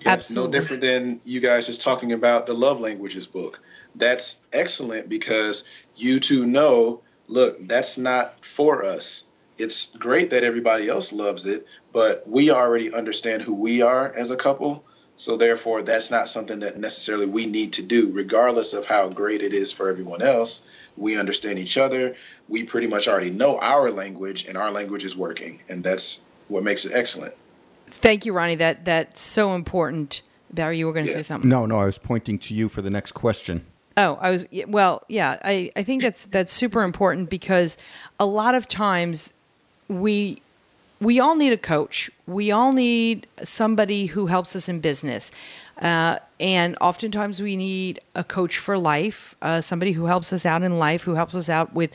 [0.00, 0.48] Yes, Absolutely.
[0.48, 3.60] no different than you guys just talking about the love languages book.
[3.94, 10.88] That's excellent because you two know, look, that's not for us it's great that everybody
[10.88, 14.84] else loves it, but we already understand who we are as a couple.
[15.16, 19.42] So therefore, that's not something that necessarily we need to do, regardless of how great
[19.42, 20.62] it is for everyone else.
[20.96, 22.16] We understand each other.
[22.48, 26.62] We pretty much already know our language, and our language is working, and that's what
[26.62, 27.34] makes it excellent.
[27.86, 28.56] Thank you, Ronnie.
[28.56, 30.22] That that's so important.
[30.50, 31.18] Barry, you were going to yeah.
[31.18, 31.48] say something.
[31.48, 33.64] No, no, I was pointing to you for the next question.
[33.96, 35.38] Oh, I was well, yeah.
[35.44, 37.76] I, I think that's that's super important because
[38.18, 39.32] a lot of times
[39.88, 40.42] we
[41.02, 42.10] we all need a coach.
[42.28, 45.32] We all need somebody who helps us in business.
[45.80, 50.62] Uh, and oftentimes we need a coach for life, uh, somebody who helps us out
[50.62, 51.92] in life, who helps us out with,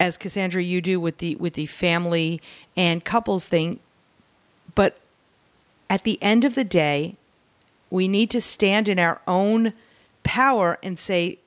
[0.00, 2.40] as Cassandra, you do with the with the family
[2.76, 3.78] and couples thing.
[4.74, 4.98] But
[5.90, 7.16] at the end of the day,
[7.90, 9.74] we need to stand in our own
[10.22, 11.38] power and say,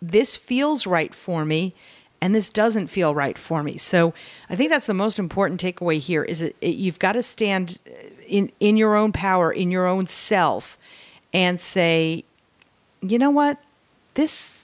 [0.00, 1.74] "This feels right for me."
[2.22, 3.76] And this doesn't feel right for me.
[3.76, 4.14] So
[4.48, 7.80] I think that's the most important takeaway here is it, it, you've got to stand
[8.26, 10.78] in in your own power, in your own self
[11.34, 12.24] and say,
[13.00, 13.58] "You know what?
[14.14, 14.62] This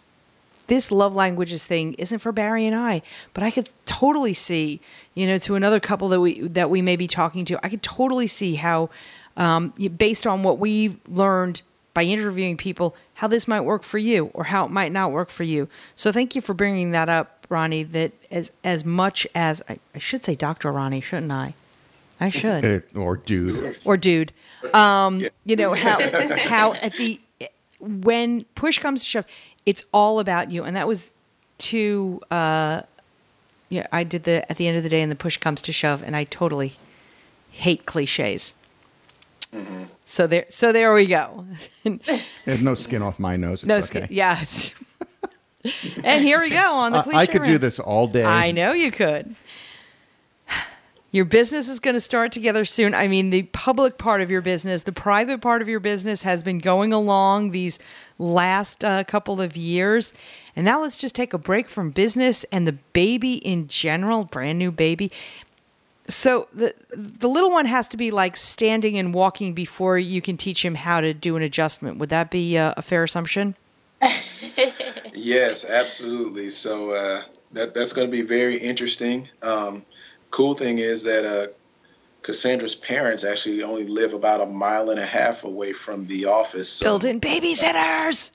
[0.69, 3.03] this love languages thing isn't for Barry and I,
[3.35, 4.81] but I could totally see,
[5.15, 7.83] you know, to another couple that we that we may be talking to, I could
[7.83, 8.89] totally see how
[9.37, 14.31] um, based on what we've learned by interviewing people how this might work for you
[14.33, 15.69] or how it might not work for you.
[15.97, 17.83] So thank you for bringing that up, Ronnie.
[17.83, 21.55] That as as much as I, I should say, Doctor Ronnie, shouldn't I?
[22.21, 22.65] I should.
[22.65, 23.79] Uh, or dude.
[23.85, 24.33] Or dude.
[24.75, 25.29] Um, yeah.
[25.45, 26.01] You know how
[26.37, 27.21] how at the
[27.79, 29.25] when push comes to shove,
[29.67, 31.15] it's all about you, and that was
[31.59, 32.83] to uh,
[33.69, 33.87] yeah.
[33.93, 36.03] I did the at the end of the day, and the push comes to shove,
[36.03, 36.75] and I totally
[37.51, 38.55] hate cliches.
[39.53, 39.85] Mm-hmm.
[40.05, 41.47] So there, so there we go.
[42.45, 43.63] There's no skin off my nose.
[43.63, 43.87] It's no okay.
[43.87, 44.07] skin.
[44.11, 44.75] Yes.
[46.05, 46.99] And here we go on the.
[46.99, 48.25] Uh, I could do this all day.
[48.25, 49.35] I know you could.
[51.11, 52.95] Your business is going to start together soon.
[52.95, 56.43] I mean, the public part of your business, the private part of your business has
[56.43, 57.79] been going along these
[58.19, 60.13] last uh, couple of years.
[60.55, 64.59] And now let's just take a break from business and the baby in general, brand
[64.59, 65.11] new baby.
[66.09, 70.37] So the the little one has to be like standing and walking before you can
[70.37, 71.99] teach him how to do an adjustment.
[71.99, 73.57] Would that be a, a fair assumption?
[75.19, 76.51] yes, absolutely.
[76.51, 79.29] So uh, that that's going to be very interesting.
[79.43, 79.85] Um,
[80.31, 81.53] cool thing is that uh,
[82.23, 86.69] Cassandra's parents actually only live about a mile and a half away from the office.
[86.69, 86.85] So.
[86.85, 88.31] Built-in babysitters.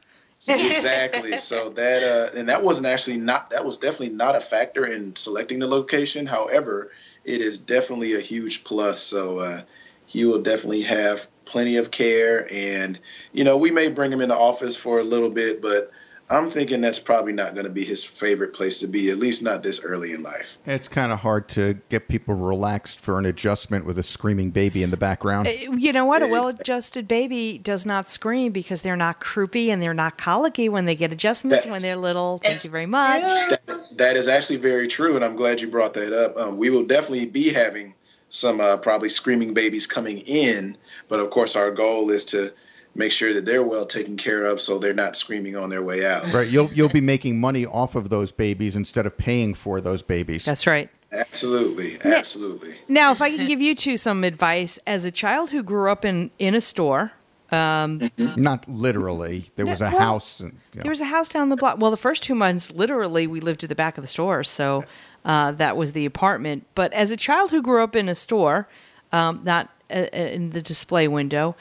[0.48, 1.38] exactly.
[1.38, 5.15] So that uh, and that wasn't actually not that was definitely not a factor in
[5.15, 6.26] selecting the location.
[6.26, 6.91] However,
[7.24, 9.02] it is definitely a huge plus.
[9.02, 9.62] So uh,
[10.06, 13.00] he will definitely have plenty of care, and
[13.32, 15.91] you know we may bring him in the office for a little bit, but
[16.29, 19.43] I'm thinking that's probably not going to be his favorite place to be, at least
[19.43, 20.57] not this early in life.
[20.65, 24.83] It's kind of hard to get people relaxed for an adjustment with a screaming baby
[24.83, 25.47] in the background.
[25.47, 26.21] Uh, you know what?
[26.21, 30.69] A well adjusted baby does not scream because they're not croupy and they're not colicky
[30.69, 32.39] when they get adjustments that, when they're little.
[32.39, 33.21] Thank you very much.
[33.49, 36.38] That, that is actually very true, and I'm glad you brought that up.
[36.38, 37.95] Um, we will definitely be having
[38.29, 42.51] some uh, probably screaming babies coming in, but of course, our goal is to
[42.95, 46.06] make sure that they're well taken care of so they're not screaming on their way
[46.06, 46.32] out.
[46.34, 46.47] Right.
[46.47, 50.45] You'll you'll be making money off of those babies instead of paying for those babies.
[50.45, 50.89] That's right.
[51.12, 51.97] Absolutely.
[52.03, 52.75] Absolutely.
[52.88, 56.06] Now, if I can give you two some advice as a child who grew up
[56.06, 57.12] in in a store,
[57.53, 58.41] um, mm-hmm.
[58.41, 59.51] Not literally.
[59.56, 60.39] There was a well, house.
[60.39, 60.82] And, you know.
[60.84, 61.77] There was a house down the block.
[61.77, 64.84] Well, the first two months, literally, we lived at the back of the store, so
[65.23, 66.65] uh, that was the apartment.
[66.73, 68.67] But as a child who grew up in a store,
[69.12, 71.56] um, not uh, uh in the display window,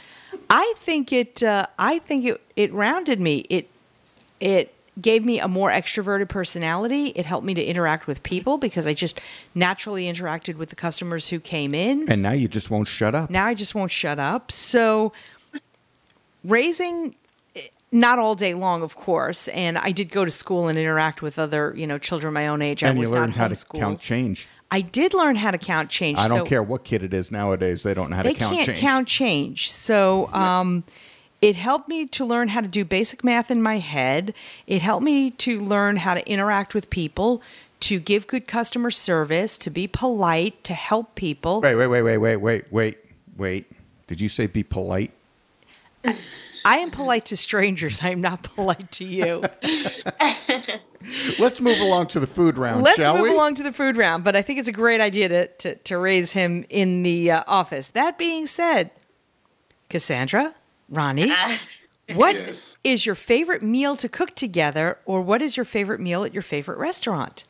[0.52, 1.42] I think it.
[1.42, 2.40] Uh, I think it.
[2.56, 3.46] It rounded me.
[3.48, 3.68] It.
[4.38, 7.08] It gave me a more extroverted personality.
[7.16, 9.20] It helped me to interact with people because I just
[9.54, 12.10] naturally interacted with the customers who came in.
[12.10, 13.30] And now you just won't shut up.
[13.30, 14.52] Now I just won't shut up.
[14.52, 15.12] So
[16.44, 17.14] raising
[17.90, 19.48] not all day long, of course.
[19.48, 22.62] And I did go to school and interact with other, you know, children my own
[22.62, 22.82] age.
[22.82, 23.78] I and you was learn not how to homeschooled.
[23.78, 24.48] count change.
[24.72, 26.18] I did learn how to count change.
[26.18, 28.38] I don't so care what kid it is nowadays; they don't know how They to
[28.38, 28.78] count can't change.
[28.80, 29.70] count change.
[29.70, 30.84] So um,
[31.42, 34.32] it helped me to learn how to do basic math in my head.
[34.66, 37.42] It helped me to learn how to interact with people,
[37.80, 41.60] to give good customer service, to be polite, to help people.
[41.60, 42.98] Wait, wait, wait, wait, wait, wait, wait,
[43.36, 43.66] wait.
[44.06, 45.12] Did you say be polite?
[46.64, 48.00] I am polite to strangers.
[48.02, 49.42] I am not polite to you.
[51.38, 53.34] Let's move along to the food round, Let's shall move we?
[53.34, 55.98] along to the food round, but I think it's a great idea to, to, to
[55.98, 57.88] raise him in the uh, office.
[57.90, 58.90] That being said,
[59.90, 60.54] Cassandra,
[60.88, 61.32] Ronnie,
[62.14, 63.04] what is Yes.
[63.06, 66.78] your favorite meal to cook together, or what is your favorite meal at your favorite
[66.78, 67.44] restaurant?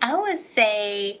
[0.00, 1.20] I would say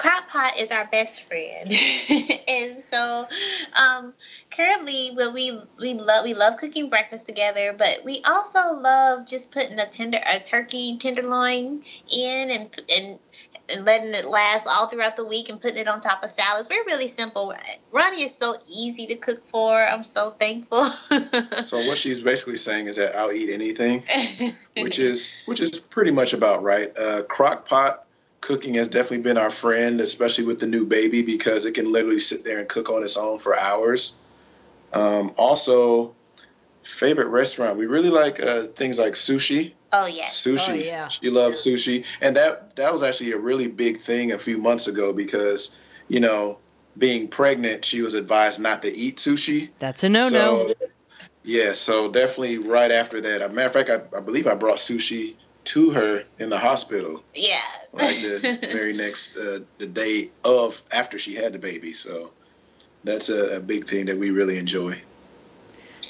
[0.00, 1.70] crock pot is our best friend,
[2.48, 3.26] and so
[3.74, 4.14] um,
[4.50, 9.52] currently, well, we we love we love cooking breakfast together, but we also love just
[9.52, 13.18] putting a tender a turkey tenderloin in and and.
[13.72, 16.68] And letting it last all throughout the week and putting it on top of salads.
[16.68, 17.54] We're really simple.
[17.92, 19.86] Ronnie is so easy to cook for.
[19.86, 20.90] I'm so thankful.
[21.62, 24.02] So what she's basically saying is that I'll eat anything,
[24.76, 26.90] which is which is pretty much about right.
[26.98, 28.06] Uh, crock pot
[28.50, 32.18] cooking has definitely been our friend, especially with the new baby, because it can literally
[32.18, 34.18] sit there and cook on its own for hours.
[34.92, 36.16] Um, also,
[36.82, 39.72] favorite restaurant we really like uh, things like sushi.
[39.92, 40.68] oh yeah, Sushi.
[40.68, 41.06] Oh, yeah.
[41.06, 44.88] She loves sushi, and that that was actually a really big thing a few months
[44.88, 45.76] ago because
[46.08, 46.58] you know
[46.98, 49.70] being pregnant, she was advised not to eat sushi.
[49.78, 50.68] That's a no no.
[50.68, 50.74] So,
[51.44, 53.42] yeah, so definitely right after that.
[53.42, 55.36] As a matter of fact, I, I believe I brought sushi
[55.70, 57.88] to her in the hospital, Yes.
[57.92, 61.92] like the very next uh, the day of after she had the baby.
[61.92, 62.32] So
[63.04, 65.00] that's a, a big thing that we really enjoy.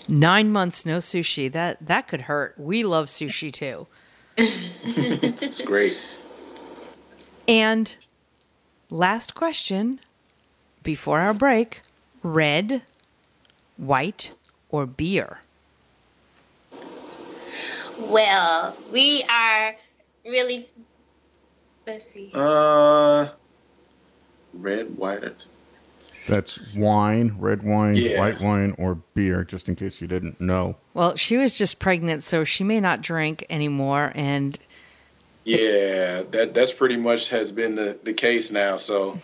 [0.08, 1.50] Nine months no sushi.
[1.52, 2.54] That that could hurt.
[2.58, 3.86] We love sushi too.
[4.36, 5.98] It's great.
[7.46, 7.96] And
[8.88, 10.00] last question
[10.82, 11.82] before our break
[12.22, 12.82] red,
[13.76, 14.32] white,
[14.70, 15.40] or beer?
[18.08, 19.74] Well, we are
[20.24, 20.68] really.
[21.86, 22.30] Let's see.
[22.34, 23.28] Uh,
[24.54, 25.24] red, white.
[26.28, 28.20] That's wine, red wine, Yeah.
[28.20, 30.76] white wine, or beer, just in case you didn't know.
[30.94, 34.12] Well, she was just pregnant, so she may not drink anymore.
[34.14, 34.58] And
[35.44, 38.76] Yeah, that that's pretty much has been the, the case now.
[38.76, 39.18] So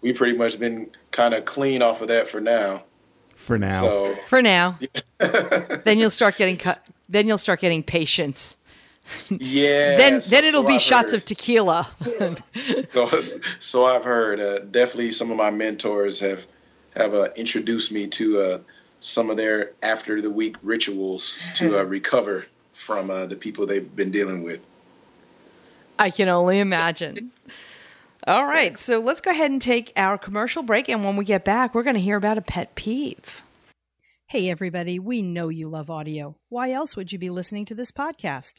[0.00, 2.84] we pretty much been kind of clean off of that for now.
[3.34, 3.80] For now.
[3.80, 4.78] So for now,
[5.18, 6.78] then you'll start getting cut.
[7.08, 8.56] Then you'll start getting patience.
[9.30, 11.20] yeah, then then it'll so be I've shots heard.
[11.20, 11.88] of tequila.
[12.92, 13.08] So,
[13.58, 14.40] so I've heard.
[14.40, 16.46] Uh, definitely, some of my mentors have
[16.94, 18.58] have uh, introduced me to uh,
[19.00, 23.94] some of their after the week rituals to uh, recover from uh, the people they've
[23.94, 24.66] been dealing with.
[25.98, 27.32] I can only imagine.
[28.26, 30.88] All right, so let's go ahead and take our commercial break.
[30.88, 33.42] And when we get back, we're going to hear about a pet peeve.
[34.28, 36.36] Hey, everybody, we know you love audio.
[36.50, 38.56] Why else would you be listening to this podcast?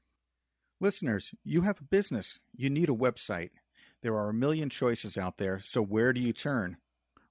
[0.81, 2.39] Listeners, you have a business.
[2.55, 3.51] You need a website.
[4.03, 6.77] There are a million choices out there, so where do you turn?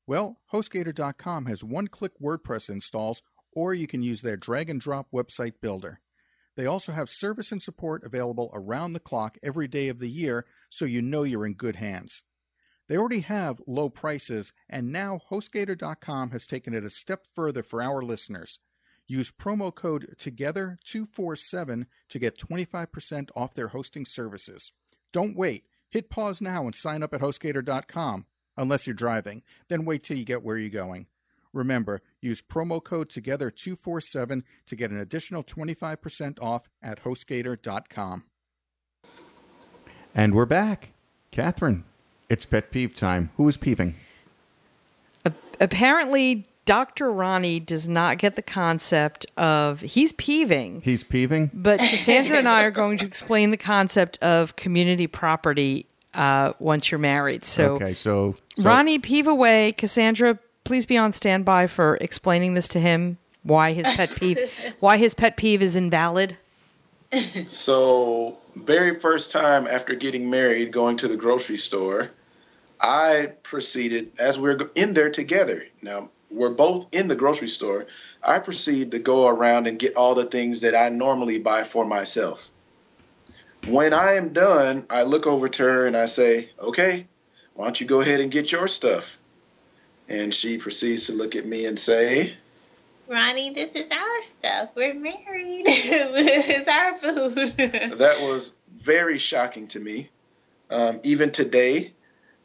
[0.07, 3.21] Well, HostGator.com has one click WordPress installs,
[3.51, 5.99] or you can use their drag and drop website builder.
[6.55, 10.45] They also have service and support available around the clock every day of the year,
[10.69, 12.23] so you know you're in good hands.
[12.87, 17.81] They already have low prices, and now HostGator.com has taken it a step further for
[17.81, 18.59] our listeners.
[19.07, 24.71] Use promo code TOGETHER247 to get 25% off their hosting services.
[25.13, 25.65] Don't wait.
[25.89, 28.25] Hit pause now and sign up at HostGator.com.
[28.57, 31.07] Unless you're driving, then wait till you get where you're going.
[31.53, 38.23] Remember, use promo code TOGETHER247 to get an additional 25% off at HostGator.com.
[40.13, 40.91] And we're back.
[41.31, 41.83] Catherine,
[42.29, 43.31] it's pet peeve time.
[43.37, 43.95] Who is peeving?
[45.59, 47.11] Apparently, Dr.
[47.11, 50.81] Ronnie does not get the concept of he's peeving.
[50.81, 51.51] He's peeving?
[51.53, 55.85] But Cassandra and I are going to explain the concept of community property
[56.15, 57.45] uh, once you're married.
[57.45, 59.73] So, okay, so, so Ronnie, peeve away.
[59.73, 64.39] Cassandra, please be on standby for explaining this to him Why his pet peeve?
[64.79, 66.37] why his pet peeve is invalid?
[67.47, 72.11] So, very first time after getting married, going to the grocery store,
[72.81, 75.65] I proceeded, as we're in there together.
[75.81, 77.87] Now, we're both in the grocery store.
[78.21, 81.85] I proceed to go around and get all the things that I normally buy for
[81.85, 82.51] myself.
[83.65, 87.07] When I am done, I look over to her and I say, Okay,
[87.53, 89.17] why don't you go ahead and get your stuff?
[90.07, 92.33] And she proceeds to look at me and say,
[93.07, 94.69] Ronnie, this is our stuff.
[94.75, 95.65] We're married.
[95.67, 97.57] it's our food.
[97.97, 100.09] that was very shocking to me.
[100.69, 101.93] Um, even today,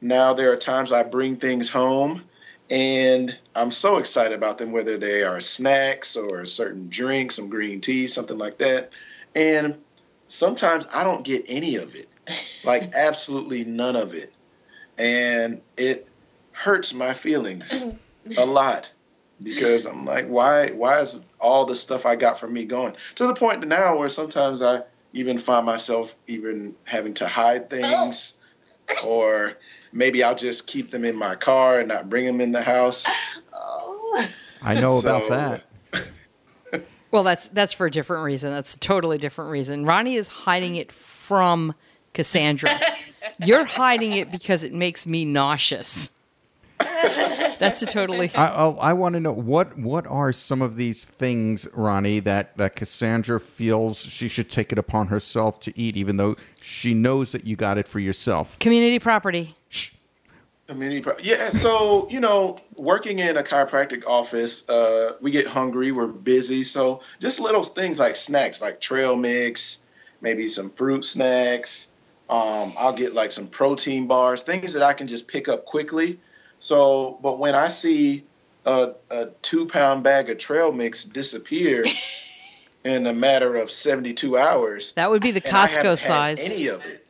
[0.00, 2.22] now there are times I bring things home
[2.70, 7.48] and I'm so excited about them, whether they are snacks or a certain drink, some
[7.48, 8.90] green tea, something like that.
[9.34, 9.76] And
[10.28, 12.08] sometimes I don't get any of it,
[12.64, 14.32] like absolutely none of it.
[14.98, 16.10] And it
[16.52, 17.84] hurts my feelings
[18.38, 18.92] a lot
[19.42, 22.94] because I'm like, why why is all the stuff I got from me going?
[23.16, 27.66] To the point now where sometimes I even find myself even having to hide oh.
[27.66, 28.40] things
[29.04, 29.54] or
[29.92, 33.06] maybe I'll just keep them in my car and not bring them in the house.
[33.52, 34.28] oh.
[34.62, 35.62] I know about that.
[37.10, 38.52] Well, that's that's for a different reason.
[38.52, 39.84] That's a totally different reason.
[39.84, 41.74] Ronnie is hiding it from
[42.14, 42.70] Cassandra.
[43.44, 46.10] You're hiding it because it makes me nauseous.
[47.60, 48.32] That's a totally.
[48.34, 52.56] I I, I want to know what what are some of these things, Ronnie, that
[52.56, 57.32] that Cassandra feels she should take it upon herself to eat, even though she knows
[57.32, 58.58] that you got it for yourself.
[58.58, 59.54] Community property.
[60.66, 65.92] Community pro- yeah, so you know, working in a chiropractic office, uh, we get hungry,
[65.92, 69.84] we're busy, so just little things like snacks, like trail mix,
[70.20, 71.92] maybe some fruit snacks.
[72.30, 76.20] Um, I'll get like some protein bars, things that I can just pick up quickly.
[76.60, 78.24] So, but when I see
[78.64, 81.84] a, a two pound bag of trail mix disappear
[82.84, 85.90] in a matter of seventy two hours, That would be the and I Costco haven't
[85.90, 86.40] had size.
[86.40, 87.06] any of it.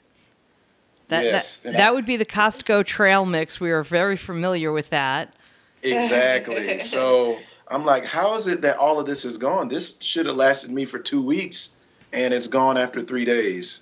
[1.09, 3.61] That, Yes, that, that I- would be the Costco trail mix.
[3.61, 5.35] We are very familiar with that.
[5.83, 6.79] Exactly.
[6.81, 7.37] so
[7.69, 9.67] I'm like, how is it that all of this is gone?
[9.69, 11.75] This should have lasted me for two weeks,
[12.13, 13.81] and it's gone after three days.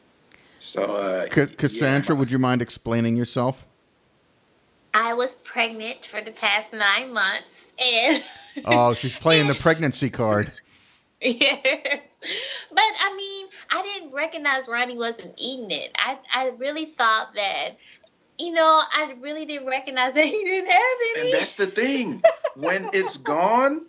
[0.61, 2.19] So, uh, Ca- Cassandra, yeah.
[2.19, 3.67] would you mind explaining yourself?
[4.95, 8.23] I was pregnant for the past nine months, and
[8.65, 10.51] Oh, she's playing the pregnancy card.
[11.21, 12.01] yes.
[12.71, 15.91] But I mean, I didn't recognize Ronnie wasn't eating it.
[15.97, 17.77] I I really thought that,
[18.39, 21.31] you know, I really didn't recognize that he didn't have any.
[21.31, 22.21] And that's the thing.
[22.57, 23.87] When it's gone,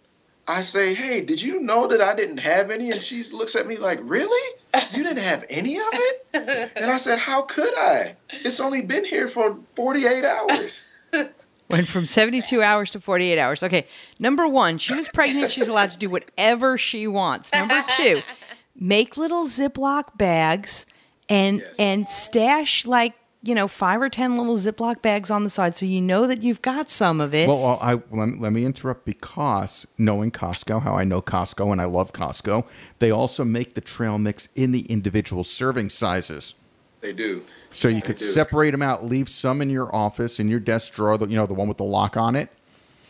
[0.49, 3.67] I say, "Hey, did you know that I didn't have any?" And she looks at
[3.67, 4.55] me like, "Really?
[4.91, 8.15] You didn't have any of it?" And I said, "How could I?
[8.29, 10.85] It's only been here for 48 hours."
[11.69, 13.61] Went from 72 hours to 48 hours.
[13.61, 13.85] Okay.
[14.17, 15.51] Number one, she was pregnant.
[15.51, 17.53] She's allowed to do whatever she wants.
[17.53, 18.21] Number two,
[18.75, 20.87] make little Ziploc bags
[21.29, 21.75] and Yes.
[21.77, 25.85] and stash like you know five or ten little Ziploc bags on the side so
[25.85, 27.47] you know that you've got some of it.
[27.47, 31.71] Well, well I let me, let me interrupt because knowing Costco, how I know Costco
[31.71, 32.65] and I love Costco,
[32.99, 36.53] they also make the trail mix in the individual serving sizes.
[37.01, 37.43] They do.
[37.71, 41.17] So you could separate them out, leave some in your office, in your desk drawer,
[41.21, 42.49] you know, the one with the lock on it.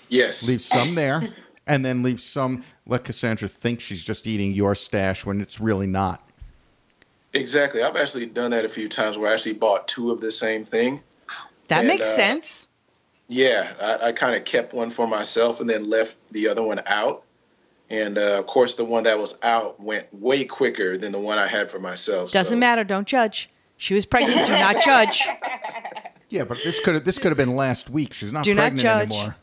[0.09, 0.47] Yes.
[0.47, 1.23] Leave some there,
[1.67, 2.63] and then leave some.
[2.85, 6.28] Let Cassandra think she's just eating your stash when it's really not.
[7.33, 7.83] Exactly.
[7.83, 10.65] I've actually done that a few times where I actually bought two of the same
[10.65, 11.01] thing.
[11.67, 12.69] that and, makes uh, sense.
[13.27, 16.81] Yeah, I, I kind of kept one for myself and then left the other one
[16.87, 17.23] out.
[17.91, 21.37] And uh, of course, the one that was out went way quicker than the one
[21.37, 22.31] I had for myself.
[22.31, 22.83] Doesn't so- matter.
[22.83, 23.49] Don't judge.
[23.77, 24.45] She was pregnant.
[24.45, 25.23] Do not judge.
[26.29, 28.13] Yeah, but this could have this could have been last week.
[28.13, 29.11] She's not Do not pregnant judge.
[29.11, 29.35] anymore.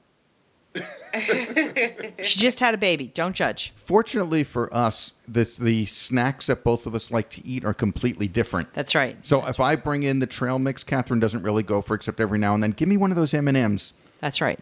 [2.23, 3.09] She just had a baby.
[3.09, 3.73] Don't judge.
[3.77, 8.27] Fortunately for us, this the snacks that both of us like to eat are completely
[8.29, 8.73] different.
[8.75, 9.17] That's right.
[9.25, 12.39] So if I bring in the trail mix, Catherine doesn't really go for except every
[12.39, 12.73] now and then.
[12.73, 14.59] Give me one of those M and M's, That's right.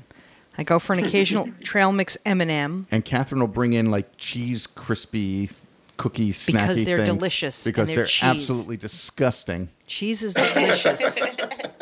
[0.57, 2.87] I go for an occasional trail mix M&M.
[2.91, 5.51] and Catherine will bring in like cheese crispy
[5.97, 9.69] cookie snacky Because they're things delicious, and because they're they're absolutely disgusting.
[9.87, 11.19] Cheese is delicious.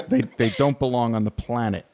[0.08, 1.86] They they don't belong on the planet.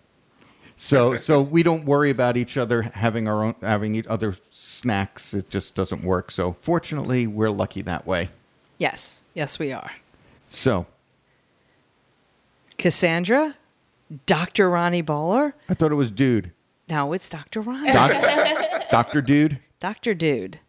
[0.81, 5.35] So so we don't worry about each other having our own having each other snacks.
[5.35, 6.31] It just doesn't work.
[6.31, 8.31] So fortunately, we're lucky that way.
[8.79, 9.23] yes.
[9.35, 9.91] Yes, we are.
[10.49, 10.87] So
[12.77, 13.55] Cassandra,
[14.27, 14.71] Dr.
[14.71, 15.55] Ronnie Bowler.
[15.69, 16.53] I thought it was dude,
[16.89, 17.61] No, it's Dr.
[17.61, 17.93] Ronnie.
[17.93, 18.13] Doc,
[18.91, 19.59] Doctor Dude.
[19.81, 20.15] Dr.
[20.15, 20.61] Dude.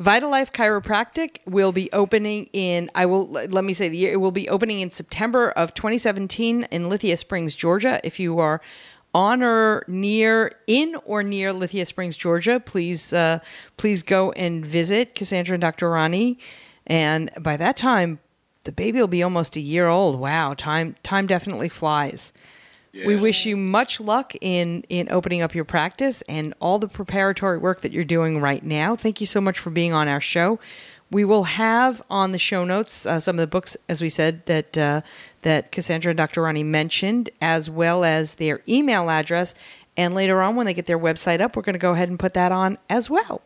[0.00, 4.32] Vitalife Chiropractic will be opening in I will let me say the year it will
[4.32, 8.00] be opening in September of 2017 in Lithia Springs, Georgia.
[8.02, 8.60] If you are
[9.14, 13.40] on or near in or near Lithia Springs, Georgia, please uh,
[13.76, 15.90] please go and visit Cassandra and Dr.
[15.90, 16.38] Ronnie.
[16.86, 18.18] And by that time,
[18.64, 20.18] the baby will be almost a year old.
[20.18, 22.32] Wow, time time definitely flies.
[23.06, 27.56] We wish you much luck in in opening up your practice and all the preparatory
[27.56, 28.96] work that you're doing right now.
[28.96, 30.60] Thank you so much for being on our show.
[31.12, 34.46] We will have on the show notes uh, some of the books, as we said
[34.46, 35.02] that uh,
[35.42, 36.42] that Cassandra and Dr.
[36.42, 39.54] Ronnie mentioned, as well as their email address.
[39.94, 42.18] And later on, when they get their website up, we're going to go ahead and
[42.18, 43.42] put that on as well.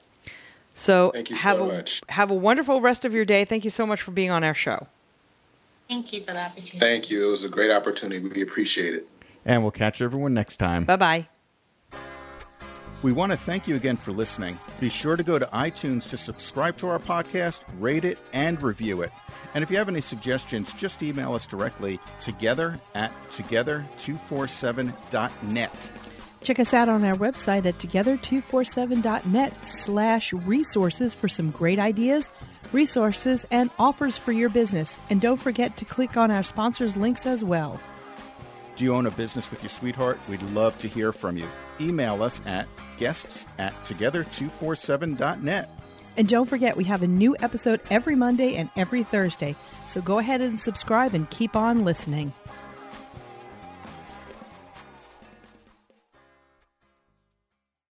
[0.75, 2.03] So, Thank you so a much.
[2.09, 3.45] have a wonderful rest of your day.
[3.45, 4.87] Thank you so much for being on our show.
[5.89, 6.79] Thank you for the opportunity.
[6.79, 7.27] Thank you.
[7.27, 8.21] It was a great opportunity.
[8.21, 9.09] We appreciate it.
[9.45, 10.85] And we'll catch everyone next time.
[10.85, 11.29] Bye bye.
[13.03, 14.59] We want to thank you again for listening.
[14.81, 19.03] Be sure to go to iTunes to subscribe to our podcast, rate it, and review
[19.03, 19.13] it.
[19.55, 25.91] And if you have any suggestions, just email us directly together at together247.net.
[26.43, 32.31] Check us out on our website at together247.net slash resources for some great ideas,
[32.73, 34.97] resources, and offers for your business.
[35.11, 37.79] And don't forget to click on our sponsors' links as well.
[38.77, 40.19] Do you own a business with your sweetheart?
[40.29, 41.49] We'd love to hear from you.
[41.81, 42.68] Email us at
[42.99, 45.70] guests at together247.net.
[46.16, 49.55] And don't forget, we have a new episode every Monday and every Thursday.
[49.89, 52.33] So go ahead and subscribe and keep on listening.